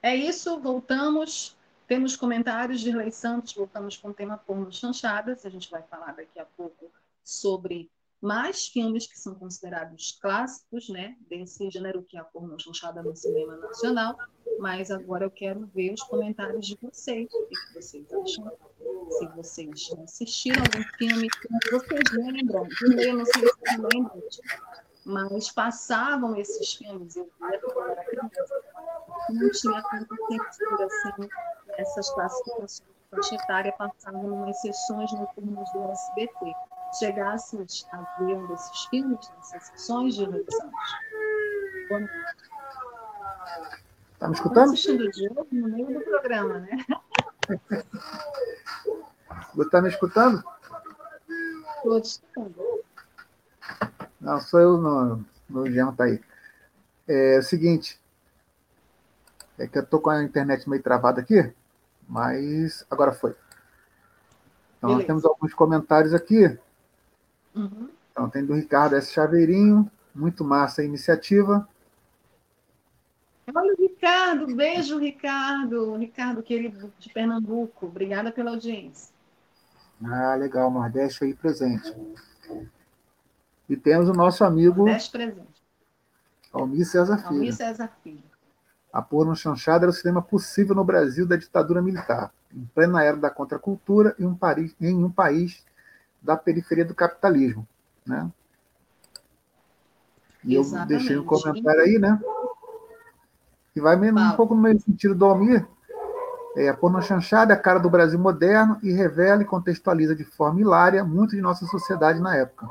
[0.00, 1.56] É isso, voltamos.
[1.88, 5.44] Temos comentários de Lei Santos, voltamos com o tema porno chanchadas.
[5.44, 6.88] A gente vai falar daqui a pouco
[7.24, 7.90] sobre
[8.22, 13.16] mais filmes que são considerados clássicos, né, desse gênero que é a porno chanchada no
[13.16, 14.16] cinema nacional.
[14.58, 17.28] Mas agora eu quero ver os comentários de vocês.
[17.32, 18.52] O que vocês acham?
[19.10, 21.28] Se vocês assistiram algum filme,
[21.70, 22.66] vocês lembram,
[22.98, 24.22] eu não sei se vocês lembram,
[25.04, 28.62] mas passavam esses filmes, eu era criança,
[29.30, 31.28] não tinha tanta censura assim,
[31.78, 32.82] essas classificações
[33.28, 36.52] de etária passavam nas sessões noturnas do SBT.
[36.98, 40.70] Chegasses a ver um desses filmes, nessas sessões de revisão.
[44.16, 44.72] Está me escutando?
[44.72, 46.78] assistindo de novo no meio do programa, né?
[49.54, 50.42] Você está me escutando?
[51.76, 52.54] Estou escutando.
[54.18, 56.18] Não, sou eu, no, meu genro está aí.
[57.06, 58.00] É o seguinte,
[59.58, 61.52] é que eu estou com a internet meio travada aqui,
[62.08, 63.36] mas agora foi.
[64.78, 64.96] Então, Beleza.
[64.98, 66.58] nós temos alguns comentários aqui.
[67.54, 67.90] Uhum.
[68.10, 69.12] Então, tem do Ricardo S.
[69.12, 71.68] Chaveirinho, muito massa a iniciativa.
[73.54, 75.96] Olha o Ricardo, beijo, Ricardo.
[75.96, 79.14] Ricardo, querido de Pernambuco, obrigada pela audiência.
[80.04, 81.94] Ah, legal, Nordeste aí presente.
[83.68, 84.84] E temos o nosso amigo.
[84.84, 85.56] Nordeste presente.
[86.52, 87.28] Almir César Filho.
[87.30, 88.22] Almir César Filho.
[88.92, 93.16] A Porno Chanchada era o cinema possível no Brasil da ditadura militar, em plena era
[93.16, 95.64] da contracultura e um país, em um país
[96.22, 97.66] da periferia do capitalismo.
[98.06, 98.30] Né?
[100.44, 100.92] E Exatamente.
[100.92, 102.18] eu deixei um comentário aí, né?
[103.76, 105.68] Que vai mesmo um pouco no mesmo sentido do Almir,
[106.56, 110.62] é, a pornochanchada é a cara do Brasil moderno e revela e contextualiza de forma
[110.62, 112.70] hilária muito de nossa sociedade na época.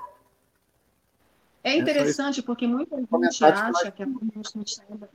[1.64, 5.10] É interessante porque muita gente acha que a pornochanchada...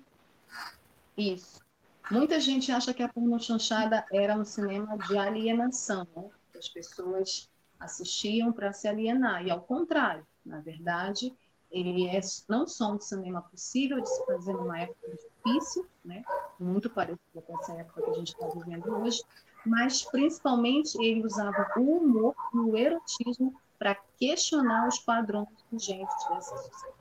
[1.18, 1.60] Isso.
[2.08, 6.22] Muita gente acha que a pornochanchada era um cinema de alienação, né?
[6.56, 11.34] as pessoas assistiam para se alienar, e ao contrário, na verdade,
[11.68, 16.22] ele é não só um cinema possível de se fazer numa época difícil, né?
[16.58, 19.22] muito parecido com essa época que a gente está vivendo hoje,
[19.64, 26.56] mas principalmente ele usava o humor e o erotismo para questionar os padrões vigentes dessa
[26.56, 27.00] sociedade.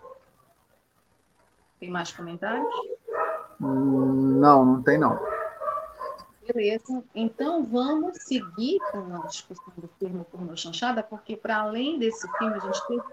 [1.80, 2.68] Tem mais comentários?
[3.62, 5.20] Hum, não, não tem não.
[6.46, 12.28] Beleza, então vamos seguir com a discussão do filme Pornô Chanchada, porque para além desse
[12.38, 13.04] filme a gente teve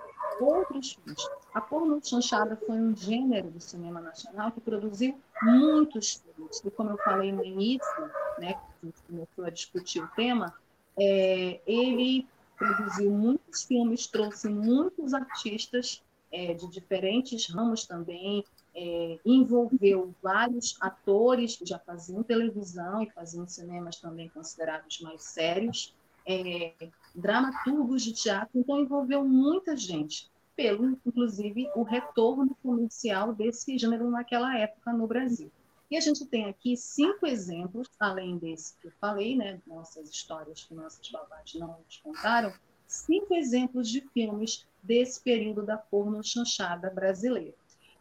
[0.40, 1.28] outros filmes.
[1.54, 6.62] A pornô chanchada foi um gênero do cinema nacional que produziu muitos filmes.
[6.64, 10.54] E como eu falei no início, né, que começou a discutir o tema,
[10.98, 12.26] é, ele
[12.56, 21.56] produziu muitos filmes, trouxe muitos artistas é, de diferentes ramos também, é, envolveu vários atores
[21.56, 25.94] que já faziam televisão e faziam cinemas também considerados mais sérios,
[26.26, 26.72] é,
[27.16, 34.56] dramaturgos de teatro, então envolveu muita gente, pelo, inclusive, o retorno comercial desse gênero naquela
[34.56, 35.50] época no Brasil.
[35.90, 40.64] E a gente tem aqui cinco exemplos, além desse que eu falei, né, nossas histórias
[40.64, 42.52] que nossas babás não nos contaram,
[42.86, 47.54] cinco exemplos de filmes desse período da porno chanchada brasileira.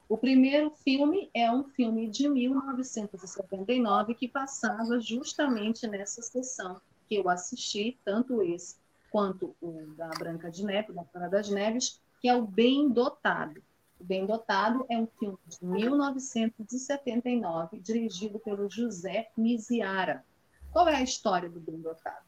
[0.09, 7.29] O primeiro filme é um filme de 1979 que passava justamente nessa sessão que eu
[7.29, 8.75] assisti, tanto esse
[9.15, 13.63] quanto o da Branca de Neve, da Fora das Neves, que é o Bem Dotado.
[13.97, 20.25] O Bem Dotado é um filme de 1979, dirigido pelo José Miziara.
[20.69, 22.25] Qual é a história do Bem Dotado?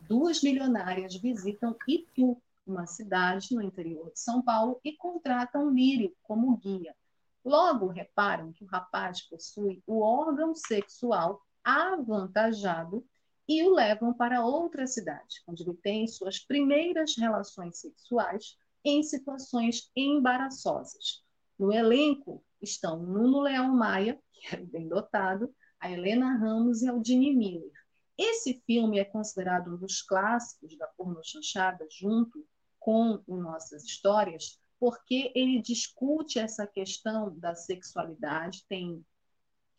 [0.00, 6.56] Duas milionárias visitam Itu, uma cidade no interior de São Paulo, e contratam Lírio como
[6.56, 6.96] guia.
[7.44, 13.04] Logo reparam que o rapaz possui o órgão sexual avantajado
[13.50, 19.90] e o levam para outra cidade, onde ele tem suas primeiras relações sexuais em situações
[19.96, 21.24] embaraçosas.
[21.58, 27.34] No elenco estão Nuno Leão Maia, que é bem dotado, a Helena Ramos e Aldine
[27.34, 27.72] Miller.
[28.16, 32.46] Esse filme é considerado um dos clássicos da porno chanchada, junto
[32.78, 39.04] com Nossas Histórias, porque ele discute essa questão da sexualidade, tem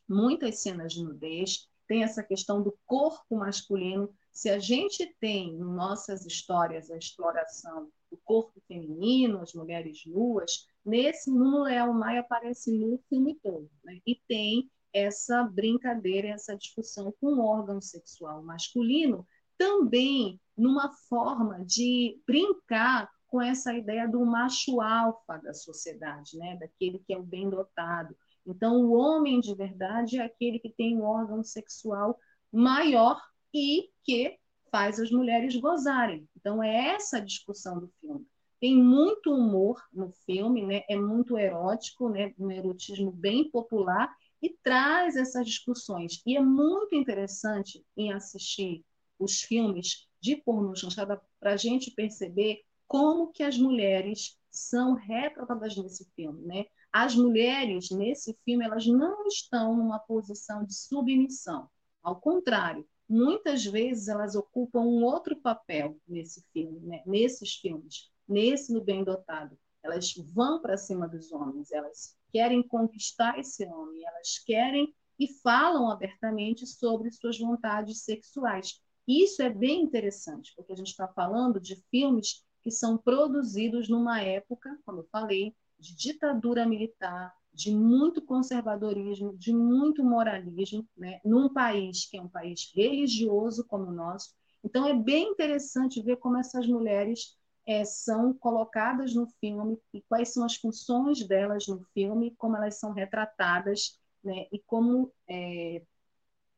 [0.09, 4.09] muitas cenas de nudez, tem essa questão do corpo masculino.
[4.31, 10.69] Se a gente tem em nossas histórias a exploração do corpo feminino, as mulheres nuas,
[10.85, 13.69] nesse Nuno Leal Maia aparece no filme todo.
[13.83, 13.99] Né?
[14.07, 19.27] E tem essa brincadeira, essa discussão com o órgão sexual masculino,
[19.57, 26.55] também numa forma de brincar com essa ideia do macho alfa da sociedade, né?
[26.55, 28.15] daquele que é o bem dotado.
[28.45, 32.19] Então, o homem de verdade é aquele que tem um órgão sexual
[32.51, 33.21] maior
[33.53, 34.37] e que
[34.71, 36.27] faz as mulheres gozarem.
[36.35, 38.25] Então, é essa a discussão do filme.
[38.59, 40.83] Tem muito humor no filme, né?
[40.87, 42.33] é muito erótico, né?
[42.37, 46.21] um erotismo bem popular, e traz essas discussões.
[46.25, 48.83] E é muito interessante em assistir
[49.19, 55.77] os filmes de pornô chanchada para a gente perceber como que as mulheres são retratadas
[55.77, 56.65] nesse filme, né?
[56.91, 61.69] As mulheres nesse filme elas não estão numa posição de submissão,
[62.03, 67.03] ao contrário, muitas vezes elas ocupam um outro papel nesse filme, né?
[67.05, 73.37] Nesses filmes, nesse no bem dotado, elas vão para cima dos homens, elas querem conquistar
[73.37, 78.81] esse homem, elas querem e falam abertamente sobre suas vontades sexuais.
[79.07, 84.21] Isso é bem interessante, porque a gente está falando de filmes que são produzidos numa
[84.21, 91.19] época, como eu falei, de ditadura militar, de muito conservadorismo, de muito moralismo, né?
[91.25, 94.33] num país que é um país religioso como o nosso.
[94.63, 100.31] Então, é bem interessante ver como essas mulheres é, são colocadas no filme e quais
[100.31, 104.45] são as funções delas no filme, como elas são retratadas né?
[104.51, 105.81] e como é,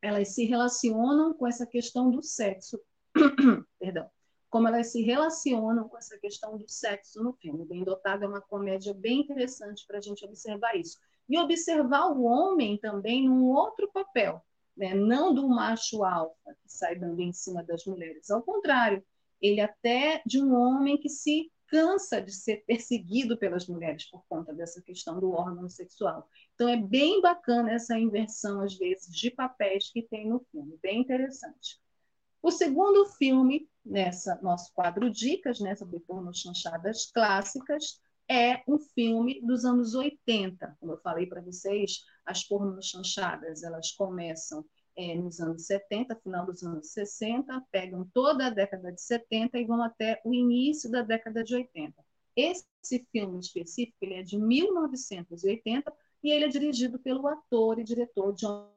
[0.01, 2.79] elas se relacionam com essa questão do sexo.
[3.79, 4.09] Perdão
[4.53, 7.65] como elas se relacionam com essa questão do sexo no filme.
[7.65, 10.99] Bem Dotado é uma comédia bem interessante para a gente observar isso.
[11.27, 14.45] E observar o homem também num outro papel,
[14.77, 14.93] né?
[14.93, 18.29] não do macho alfa que sai dando em cima das mulheres.
[18.29, 19.03] Ao contrário,
[19.41, 24.53] ele até de um homem que se cansa de ser perseguido pelas mulheres por conta
[24.53, 26.29] dessa questão do órgão sexual.
[26.53, 31.01] Então é bem bacana essa inversão, às vezes, de papéis que tem no filme, bem
[31.01, 31.81] interessante.
[32.39, 39.41] O segundo filme nessa nosso quadro Dicas, né, sobre porno chanchadas clássicas, é um filme
[39.41, 40.77] dos anos 80.
[40.79, 44.65] Como eu falei para vocês, as porno chanchadas, elas começam
[44.95, 49.65] é, nos anos 70, final dos anos 60, pegam toda a década de 70 e
[49.65, 51.93] vão até o início da década de 80.
[52.35, 58.33] Esse filme específico ele é de 1980 e ele é dirigido pelo ator e diretor
[58.33, 58.71] John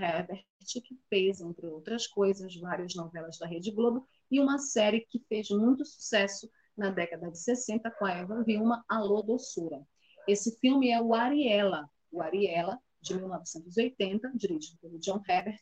[0.00, 5.18] Herbert, que fez, entre outras coisas, várias novelas da Rede Globo e uma série que
[5.28, 9.84] fez muito sucesso na década de 60 com a Eva Vilma, Alô Doçura.
[10.26, 15.60] Esse filme é o Ariela, o Ariela, de 1980, dirigido pelo John Herbert,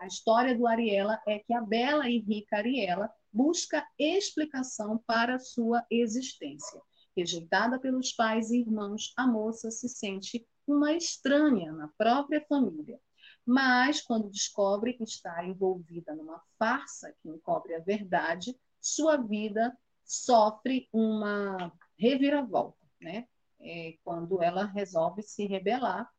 [0.00, 5.84] A história do Ariela é que a bela e rica Ariela busca explicação para sua
[5.90, 6.80] existência.
[7.16, 13.00] Rejeitada pelos pais e irmãos, a moça se sente uma estranha na própria família.
[13.44, 20.88] Mas, quando descobre que está envolvida numa farsa que encobre a verdade, sua vida sofre
[20.92, 23.26] uma reviravolta, né?
[23.60, 26.10] É quando ela resolve se rebelar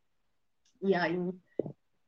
[0.81, 1.17] e aí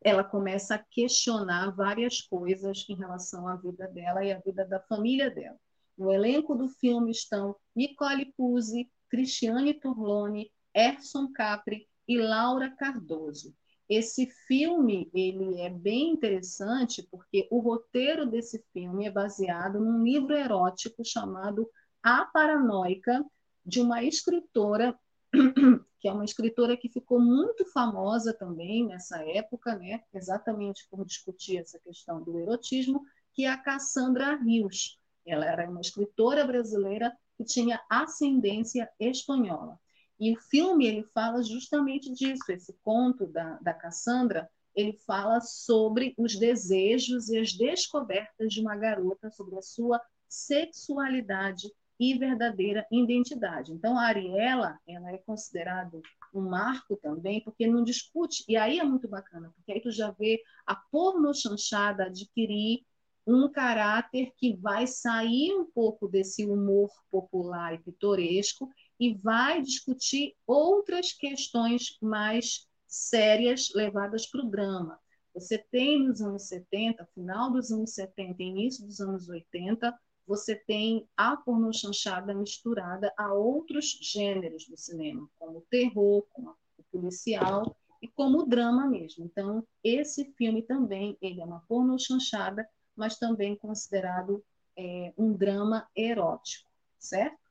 [0.02, 4.80] ela começa a questionar várias coisas em relação à vida dela e à vida da
[4.82, 5.58] família dela.
[5.98, 13.56] No elenco do filme estão Nicole Puzzi, Cristiane Torlone, Erson Capri e Laura Cardoso.
[13.90, 20.34] Esse filme ele é bem interessante porque o roteiro desse filme é baseado num livro
[20.34, 21.70] erótico chamado
[22.02, 23.24] A Paranoica,
[23.66, 24.98] de uma escritora
[26.04, 30.02] que é uma escritora que ficou muito famosa também nessa época, né?
[30.14, 33.02] exatamente por discutir essa questão do erotismo,
[33.34, 35.00] que é a Cassandra Rios.
[35.26, 39.80] Ela era uma escritora brasileira que tinha ascendência espanhola.
[40.20, 46.14] E o filme ele fala justamente disso, esse conto da, da Cassandra, ele fala sobre
[46.18, 53.72] os desejos e as descobertas de uma garota sobre a sua sexualidade e verdadeira identidade.
[53.72, 56.02] Então, a Ariela ela é considerada
[56.34, 60.10] um marco também, porque não discute, e aí é muito bacana, porque aí tu já
[60.12, 62.84] vê a pornochanchada adquirir
[63.26, 70.36] um caráter que vai sair um pouco desse humor popular e pitoresco e vai discutir
[70.46, 75.00] outras questões mais sérias levadas para o drama.
[75.34, 79.94] Você tem nos anos 70, final dos anos 70 início dos anos 80,
[80.28, 86.84] você tem a pornochanchada misturada a outros gêneros do cinema, como o terror, como o
[86.92, 89.26] policial e como o drama mesmo.
[89.26, 94.44] Então, esse filme também ele é uma pornochanchada, mas também considerado
[94.78, 96.70] é, um drama erótico,
[97.00, 97.43] certo?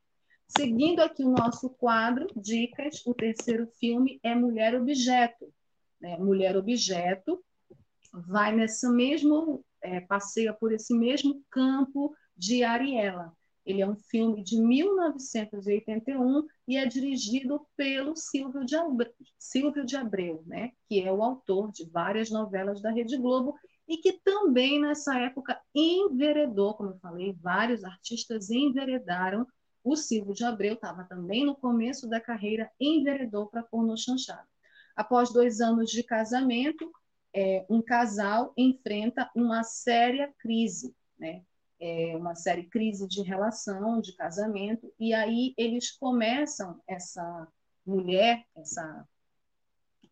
[0.56, 5.52] Seguindo aqui o nosso quadro, dicas, o terceiro filme é Mulher Objeto.
[6.00, 6.18] Né?
[6.18, 7.42] Mulher Objeto
[8.12, 13.32] vai nesse mesmo, é, passeia por esse mesmo campo de Ariela.
[13.64, 19.96] Ele é um filme de 1981 e é dirigido pelo Silvio de Abreu, Silvio de
[19.96, 20.72] Abreu né?
[20.88, 23.54] que é o autor de várias novelas da Rede Globo
[23.88, 29.46] e que também nessa época enveredou, como eu falei, vários artistas enveredaram.
[29.84, 34.46] O Silvio de Abreu estava também no começo da carreira, enveredou para porno chanchado.
[34.94, 36.92] Após dois anos de casamento,
[37.34, 41.42] é, um casal enfrenta uma séria crise, né?
[41.82, 47.48] é, uma série crise de relação, de casamento, e aí eles começam essa
[47.84, 49.04] mulher, essa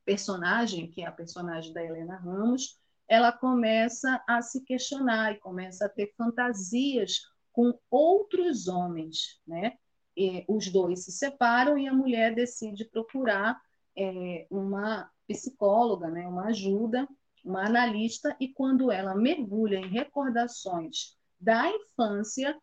[0.04, 5.86] personagem, que é a personagem da Helena Ramos, ela começa a se questionar e começa
[5.86, 7.20] a ter fantasias
[7.60, 9.76] com outros homens, né?
[10.16, 13.60] E os dois se separam e a mulher decide procurar
[13.94, 16.26] é, uma psicóloga, né?
[16.26, 17.06] Uma ajuda,
[17.44, 22.58] uma analista e quando ela mergulha em recordações da infância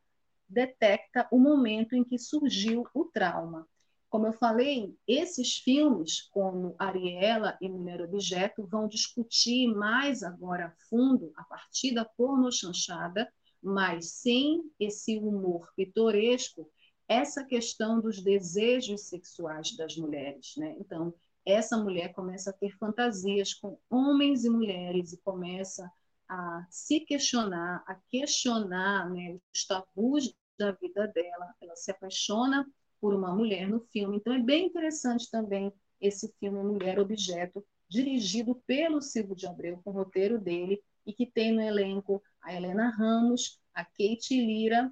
[0.49, 3.67] detecta o momento em que surgiu o trauma.
[4.09, 10.89] Como eu falei, esses filmes, como Ariela e Mulher Objeto, vão discutir mais agora a
[10.89, 13.31] fundo, a partir da pornochanchada,
[13.67, 16.71] mas sem esse humor pitoresco,
[17.07, 20.55] essa questão dos desejos sexuais das mulheres.
[20.55, 20.75] Né?
[20.79, 21.13] Então,
[21.45, 25.91] essa mulher começa a ter fantasias com homens e mulheres e começa
[26.29, 31.53] a se questionar, a questionar né, os tabus da vida dela.
[31.61, 32.65] Ela se apaixona
[33.01, 34.17] por uma mulher no filme.
[34.17, 39.89] Então é bem interessante também esse filme Mulher Objeto, dirigido pelo Silvio de Abreu, com
[39.89, 44.89] o roteiro dele, e que tem no elenco a Helena Ramos, a Kate Lira,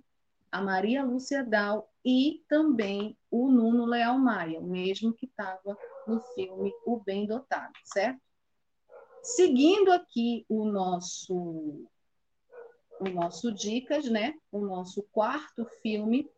[0.51, 6.20] a Maria Lúcia Dal e também o Nuno Leal Maia, o mesmo que estava no
[6.20, 8.20] filme O Bem Dotado, certo?
[9.24, 11.89] Seguindo aqui o nosso
[12.99, 14.34] o nosso dicas, né?
[14.51, 16.30] O nosso quarto filme,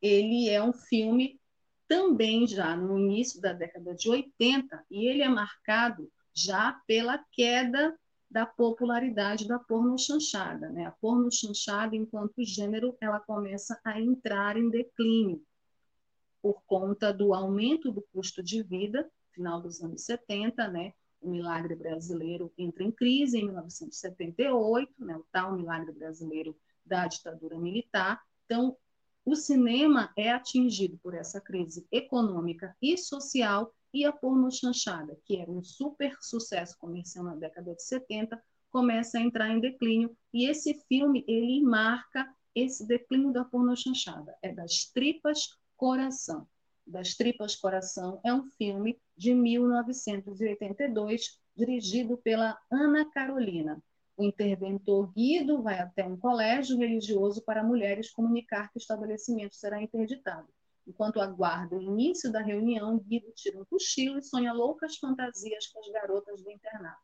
[0.00, 1.40] ele é um filme
[1.88, 7.98] também já no início da década de 80 e ele é marcado já pela queda
[8.30, 10.86] da popularidade da porno chanchada, né?
[10.86, 15.42] A porno chanchada, enquanto gênero, ela começa a entrar em declínio
[16.40, 20.92] por conta do aumento do custo de vida, final dos anos 70, né?
[21.20, 27.58] o milagre brasileiro entra em crise em 1978, né, o tal milagre brasileiro da ditadura
[27.58, 28.22] militar.
[28.46, 28.76] Então,
[29.24, 35.36] o cinema é atingido por essa crise econômica e social e a porno chanchada, que
[35.36, 40.16] era um super sucesso comercial na década de 70, começa a entrar em declínio.
[40.32, 44.36] E esse filme, ele marca esse declínio da pornochanchada.
[44.42, 46.46] É das tripas coração.
[46.86, 53.82] Das tripas coração é um filme de 1982, dirigido pela Ana Carolina.
[54.16, 59.80] O interventor Guido vai até um colégio religioso para mulheres comunicar que o estabelecimento será
[59.80, 60.48] interditado.
[60.90, 65.78] Enquanto aguarda o início da reunião, Guido tira um cochilo e sonha loucas fantasias com
[65.78, 66.98] as garotas do internato.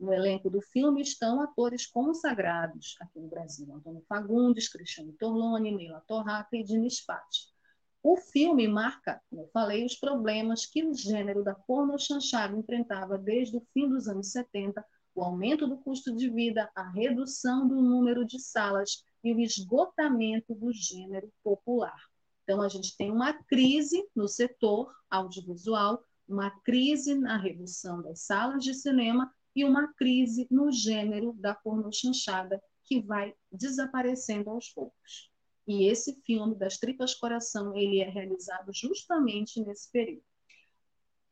[0.00, 6.02] No elenco do filme estão atores consagrados aqui no Brasil: Antônio Fagundes, Cristiano Torlone, Neila
[6.08, 7.54] Torraca e Dini Spati.
[8.02, 13.56] O filme marca, como eu falei, os problemas que o gênero da pornochanchada enfrentava desde
[13.56, 18.24] o fim dos anos 70, o aumento do custo de vida, a redução do número
[18.24, 22.09] de salas e o esgotamento do gênero popular.
[22.50, 28.64] Então, a gente tem uma crise no setor audiovisual, uma crise na redução das salas
[28.64, 35.30] de cinema e uma crise no gênero da pornochanchada que vai desaparecendo aos poucos.
[35.64, 40.24] E esse filme das Tripas Coração, ele é realizado justamente nesse período.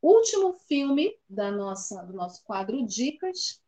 [0.00, 3.60] Último filme da nossa do nosso quadro Dicas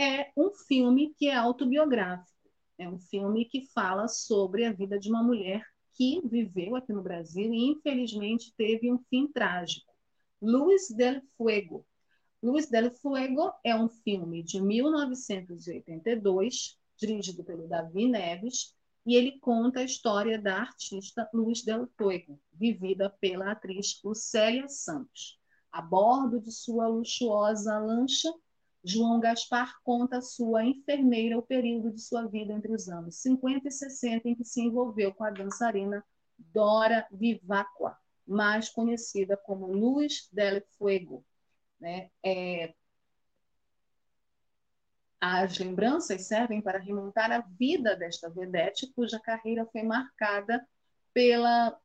[0.00, 2.48] é um filme que é autobiográfico.
[2.78, 5.62] É um filme que fala sobre a vida de uma mulher
[5.98, 9.92] que viveu aqui no Brasil e infelizmente teve um fim trágico.
[10.40, 11.84] Luz del Fuego,
[12.40, 18.72] Luz del Fuego é um filme de 1982, dirigido pelo Davi Neves,
[19.04, 25.36] e ele conta a história da artista Luz del Fuego, vivida pela atriz Lucélia Santos.
[25.72, 28.32] A bordo de sua luxuosa lancha,
[28.84, 33.68] João Gaspar conta a sua enfermeira o período de sua vida entre os anos 50
[33.68, 36.04] e 60 em que se envolveu com a dançarina
[36.38, 41.24] Dora Vivacqua, mais conhecida como Luz del Fuego,
[41.80, 42.10] né?
[42.24, 42.74] É,
[45.20, 50.64] as lembranças servem para remontar a vida desta vedete, cuja carreira foi marcada
[51.12, 51.76] pela,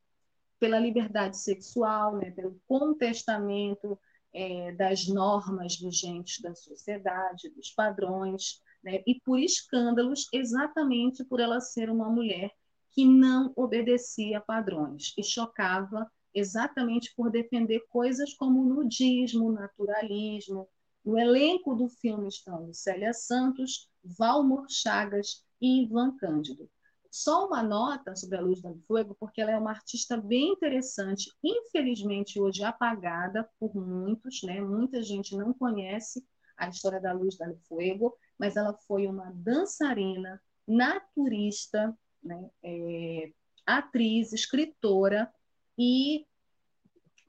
[0.60, 2.30] pela liberdade sexual, né?
[2.30, 3.98] pelo contestamento
[4.34, 9.02] é, das normas vigentes da sociedade, dos padrões, né?
[9.06, 12.50] e por escândalos, exatamente por ela ser uma mulher
[12.90, 20.68] que não obedecia a padrões e chocava exatamente por defender coisas como nudismo, naturalismo.
[21.04, 26.68] No elenco do filme estão Célia Santos, Valmor Chagas e Ivan Cândido.
[27.16, 31.30] Só uma nota sobre a Luz do Fogo, porque ela é uma artista bem interessante,
[31.44, 34.60] infelizmente hoje apagada por muitos, né?
[34.60, 40.42] Muita gente não conhece a história da Luz do Fogo, mas ela foi uma dançarina,
[40.66, 42.50] naturista, né?
[42.64, 43.32] É,
[43.64, 45.32] atriz, escritora,
[45.78, 46.26] e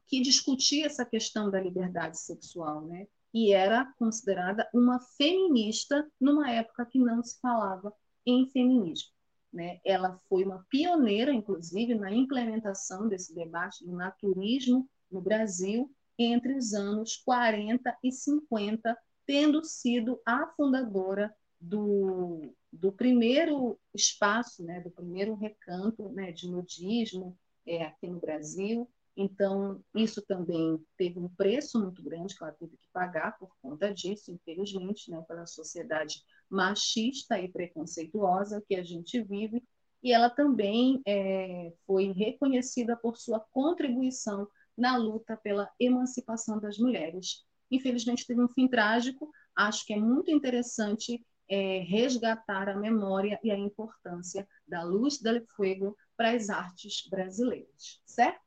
[0.08, 3.08] que discutia essa questão da liberdade sexual, né?
[3.32, 7.94] E era considerada uma feminista numa época que não se falava
[8.26, 9.15] em feminismo.
[9.56, 9.80] Né?
[9.86, 15.90] Ela foi uma pioneira, inclusive, na implementação desse debate do naturismo no Brasil
[16.20, 24.82] entre os anos 40 e 50, tendo sido a fundadora do, do primeiro espaço, né,
[24.82, 28.90] do primeiro recanto né, de nudismo é, aqui no Brasil.
[29.16, 33.94] Então, isso também teve um preço muito grande que ela teve que pagar por conta
[33.94, 36.22] disso, infelizmente, né, pela sociedade
[36.56, 39.64] machista e preconceituosa que a gente vive.
[40.02, 44.48] E ela também é, foi reconhecida por sua contribuição
[44.78, 47.46] na luta pela emancipação das mulheres.
[47.72, 49.30] Infelizmente, teve um fim trágico.
[49.56, 55.46] Acho que é muito interessante é, resgatar a memória e a importância da Luz del
[55.56, 58.46] Fuego para as artes brasileiras, certo?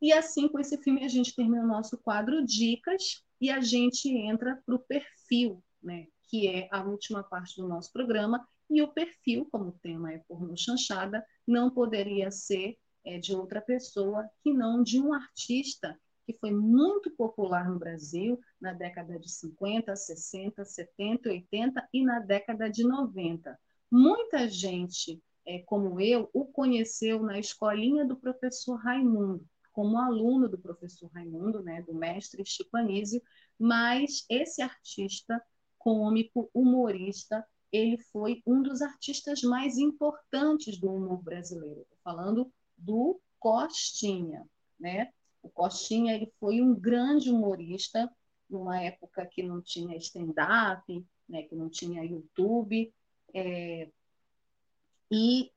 [0.00, 4.08] E assim, com esse filme, a gente termina o nosso quadro Dicas e a gente
[4.08, 6.08] entra para o perfil, né?
[6.32, 8.48] Que é a última parte do nosso programa.
[8.70, 13.60] E o perfil, como o tema é porno chanchada, não poderia ser é, de outra
[13.60, 19.30] pessoa que não de um artista que foi muito popular no Brasil na década de
[19.30, 23.58] 50, 60, 70, 80 e na década de 90.
[23.90, 30.56] Muita gente é, como eu, o conheceu na escolinha do professor Raimundo, como aluno do
[30.56, 33.20] professor Raimundo, né, do mestre Chico Anísio,
[33.58, 35.42] mas esse artista
[35.82, 41.80] cômico, humorista, ele foi um dos artistas mais importantes do humor brasileiro.
[41.80, 44.46] Estou falando do Costinha,
[44.78, 45.10] né?
[45.42, 48.08] O Costinha ele foi um grande humorista
[48.48, 51.42] numa época que não tinha stand-up, né?
[51.42, 52.94] Que não tinha YouTube.
[53.34, 53.90] É,
[55.10, 55.50] e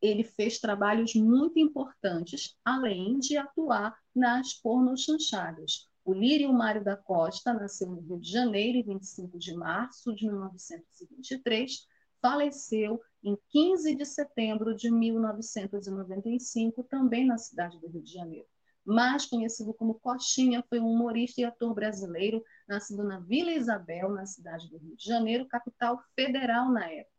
[0.00, 5.88] ele fez trabalhos muito importantes, além de atuar nas pornochanchadas.
[6.04, 10.26] O Lírio Mário da Costa nasceu no Rio de Janeiro em 25 de março de
[10.26, 11.88] 1923,
[12.20, 18.46] faleceu em 15 de setembro de 1995, também na cidade do Rio de Janeiro.
[18.84, 24.26] Mais conhecido como Coxinha, foi um humorista e ator brasileiro, nascido na Vila Isabel, na
[24.26, 27.14] cidade do Rio de Janeiro, capital federal na época.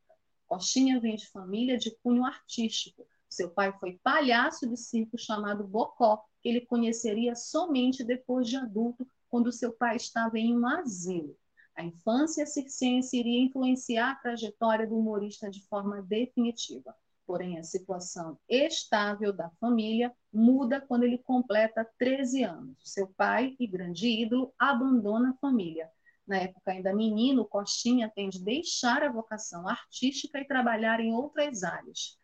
[0.46, 3.08] Coxinha vem de família de cunho artístico.
[3.36, 9.06] Seu pai foi palhaço de circo chamado Bocó, que ele conheceria somente depois de adulto,
[9.30, 11.36] quando seu pai estava em um asilo.
[11.76, 16.96] A infância circense iria influenciar a trajetória do humorista de forma definitiva.
[17.28, 22.78] Porém, a situação estável da família muda quando ele completa 13 anos.
[22.86, 25.92] Seu pai e grande ídolo abandona a família.
[26.26, 31.64] Na época ainda menino, Coxinha tem de deixar a vocação artística e trabalhar em outras
[31.64, 32.18] áreas.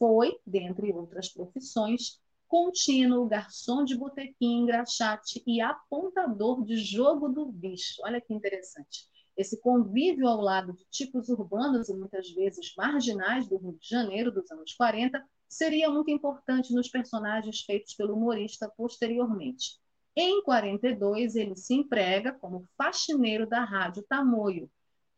[0.00, 8.00] Foi, dentre outras profissões, contínuo, garçom de botequim, engraxate e apontador de jogo do bicho.
[8.02, 9.06] Olha que interessante.
[9.36, 14.32] Esse convívio ao lado de tipos urbanos e muitas vezes marginais do Rio de Janeiro
[14.32, 19.78] dos anos 40 seria muito importante nos personagens feitos pelo humorista posteriormente.
[20.16, 24.70] Em 42, ele se emprega como faxineiro da Rádio Tamoio.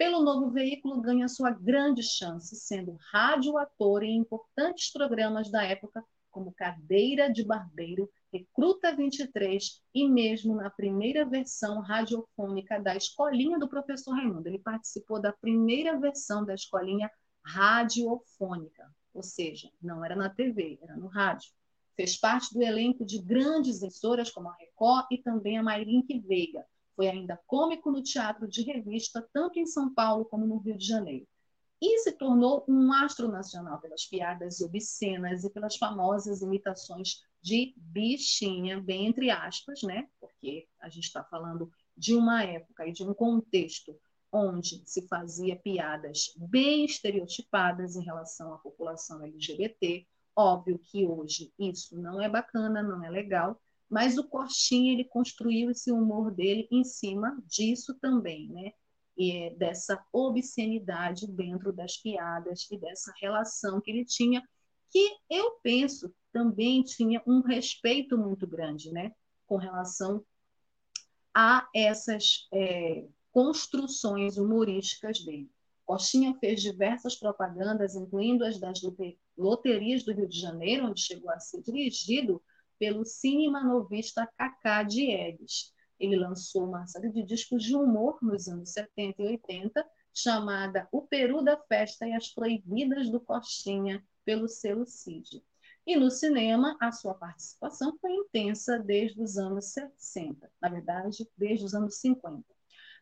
[0.03, 6.53] Pelo novo veículo, ganha sua grande chance, sendo rádio-ator em importantes programas da época, como
[6.53, 14.16] Cadeira de Barbeiro, Recruta 23 e mesmo na primeira versão radiofônica da Escolinha do Professor
[14.16, 14.48] Raimundo.
[14.48, 17.09] Ele participou da primeira versão da Escolinha
[17.44, 21.53] radiofônica, ou seja, não era na TV, era no rádio.
[21.94, 26.66] Fez parte do elenco de grandes emissoras como a Record e também a Mairink Veiga.
[26.95, 30.86] Foi ainda cômico no teatro de revista, tanto em São Paulo como no Rio de
[30.86, 31.26] Janeiro
[31.82, 38.80] e se tornou um astro nacional pelas piadas obscenas e pelas famosas imitações de bichinha,
[38.80, 40.09] bem entre aspas, né?
[40.20, 43.99] Porque a gente está falando de uma época e de um contexto
[44.30, 50.07] onde se fazia piadas bem estereotipadas em relação à população LGBT.
[50.36, 53.61] Óbvio que hoje isso não é bacana, não é legal,
[53.93, 58.72] mas o Coxinha ele construiu esse humor dele em cima disso também, né?
[59.16, 64.43] e dessa obscenidade dentro das piadas e dessa relação que ele tinha,
[64.90, 69.12] que eu penso também tinha um respeito muito grande, né,
[69.47, 70.24] com relação
[71.34, 75.51] a essas é, construções humorísticas dele.
[75.84, 78.80] Coxinha fez diversas propagandas, incluindo as das
[79.36, 82.43] loterias do Rio de Janeiro, onde chegou a ser dirigido
[82.83, 85.72] pelo cinemanovista Cacá Diegues.
[86.01, 91.03] Ele lançou uma série de discos de humor nos anos 70 e 80, chamada O
[91.03, 95.45] Peru da Festa e as Proibidas do Coxinha, pelo selo CID.
[95.87, 101.64] E no cinema, a sua participação foi intensa desde os anos 60, na verdade, desde
[101.64, 102.43] os anos 50.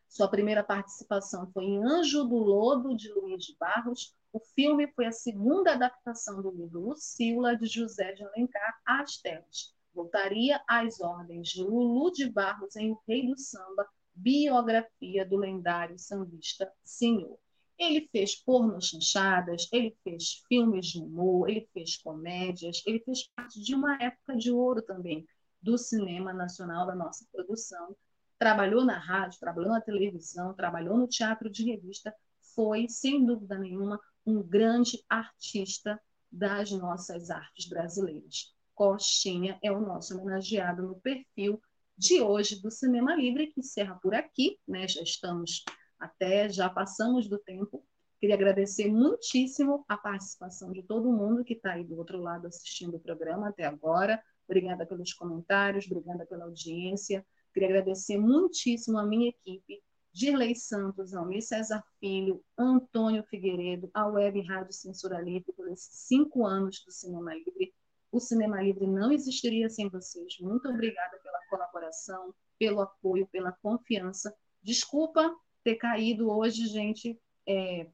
[0.07, 4.15] Sua primeira participação foi em Anjo do Lodo, de Luiz Barros.
[4.33, 9.73] O filme foi a segunda adaptação do livro Lucila, de José de Alencar, às telas
[9.93, 15.97] voltaria às ordens de Lulu de Barros em O Rei do Samba, biografia do lendário
[15.97, 17.37] sambista Senhor.
[17.77, 23.61] Ele fez porno chanchadas, ele fez filmes de humor, ele fez comédias, ele fez parte
[23.61, 25.25] de uma época de ouro também
[25.61, 27.95] do cinema nacional da nossa produção.
[28.37, 32.13] Trabalhou na rádio, trabalhou na televisão, trabalhou no teatro de revista,
[32.55, 35.99] foi, sem dúvida nenhuma, um grande artista
[36.31, 38.53] das nossas artes brasileiras.
[38.73, 41.61] Coxinha é o nosso homenageado no perfil
[41.97, 44.87] de hoje do Cinema Livre, que encerra por aqui, né?
[44.87, 45.63] Já estamos
[45.99, 47.85] até, já passamos do tempo.
[48.19, 52.95] Queria agradecer muitíssimo a participação de todo mundo que está aí do outro lado assistindo
[52.95, 54.21] o programa até agora.
[54.47, 57.25] Obrigada pelos comentários, obrigada pela audiência.
[57.53, 59.81] Queria agradecer muitíssimo a minha equipe,
[60.13, 66.45] Dirley Santos, Almir César Filho, Antônio Figueiredo, a Web Rádio Censura Livre, por esses cinco
[66.45, 67.73] anos do Cinema Livre
[68.11, 70.37] o Cinema Livre não existiria sem vocês.
[70.39, 74.35] Muito obrigada pela colaboração, pelo apoio, pela confiança.
[74.61, 75.33] Desculpa
[75.63, 77.17] ter caído hoje, gente.
[77.47, 77.87] É,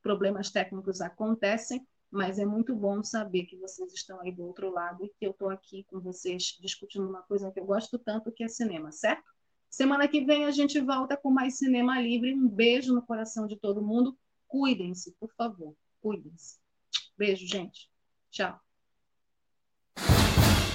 [0.00, 5.04] problemas técnicos acontecem, mas é muito bom saber que vocês estão aí do outro lado
[5.04, 8.44] e que eu estou aqui com vocês discutindo uma coisa que eu gosto tanto, que
[8.44, 9.24] é cinema, certo?
[9.74, 12.32] Semana que vem a gente volta com mais Cinema Livre.
[12.32, 14.16] Um beijo no coração de todo mundo.
[14.46, 15.74] Cuidem-se, por favor.
[16.00, 16.58] Cuidem-se.
[17.18, 17.90] Beijo, gente.
[18.30, 18.56] Tchau.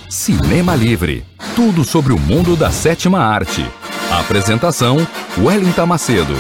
[0.10, 1.24] Cinema Livre.
[1.56, 3.62] Tudo sobre o mundo da sétima arte.
[4.12, 4.98] Apresentação:
[5.42, 6.34] Wellington Macedo.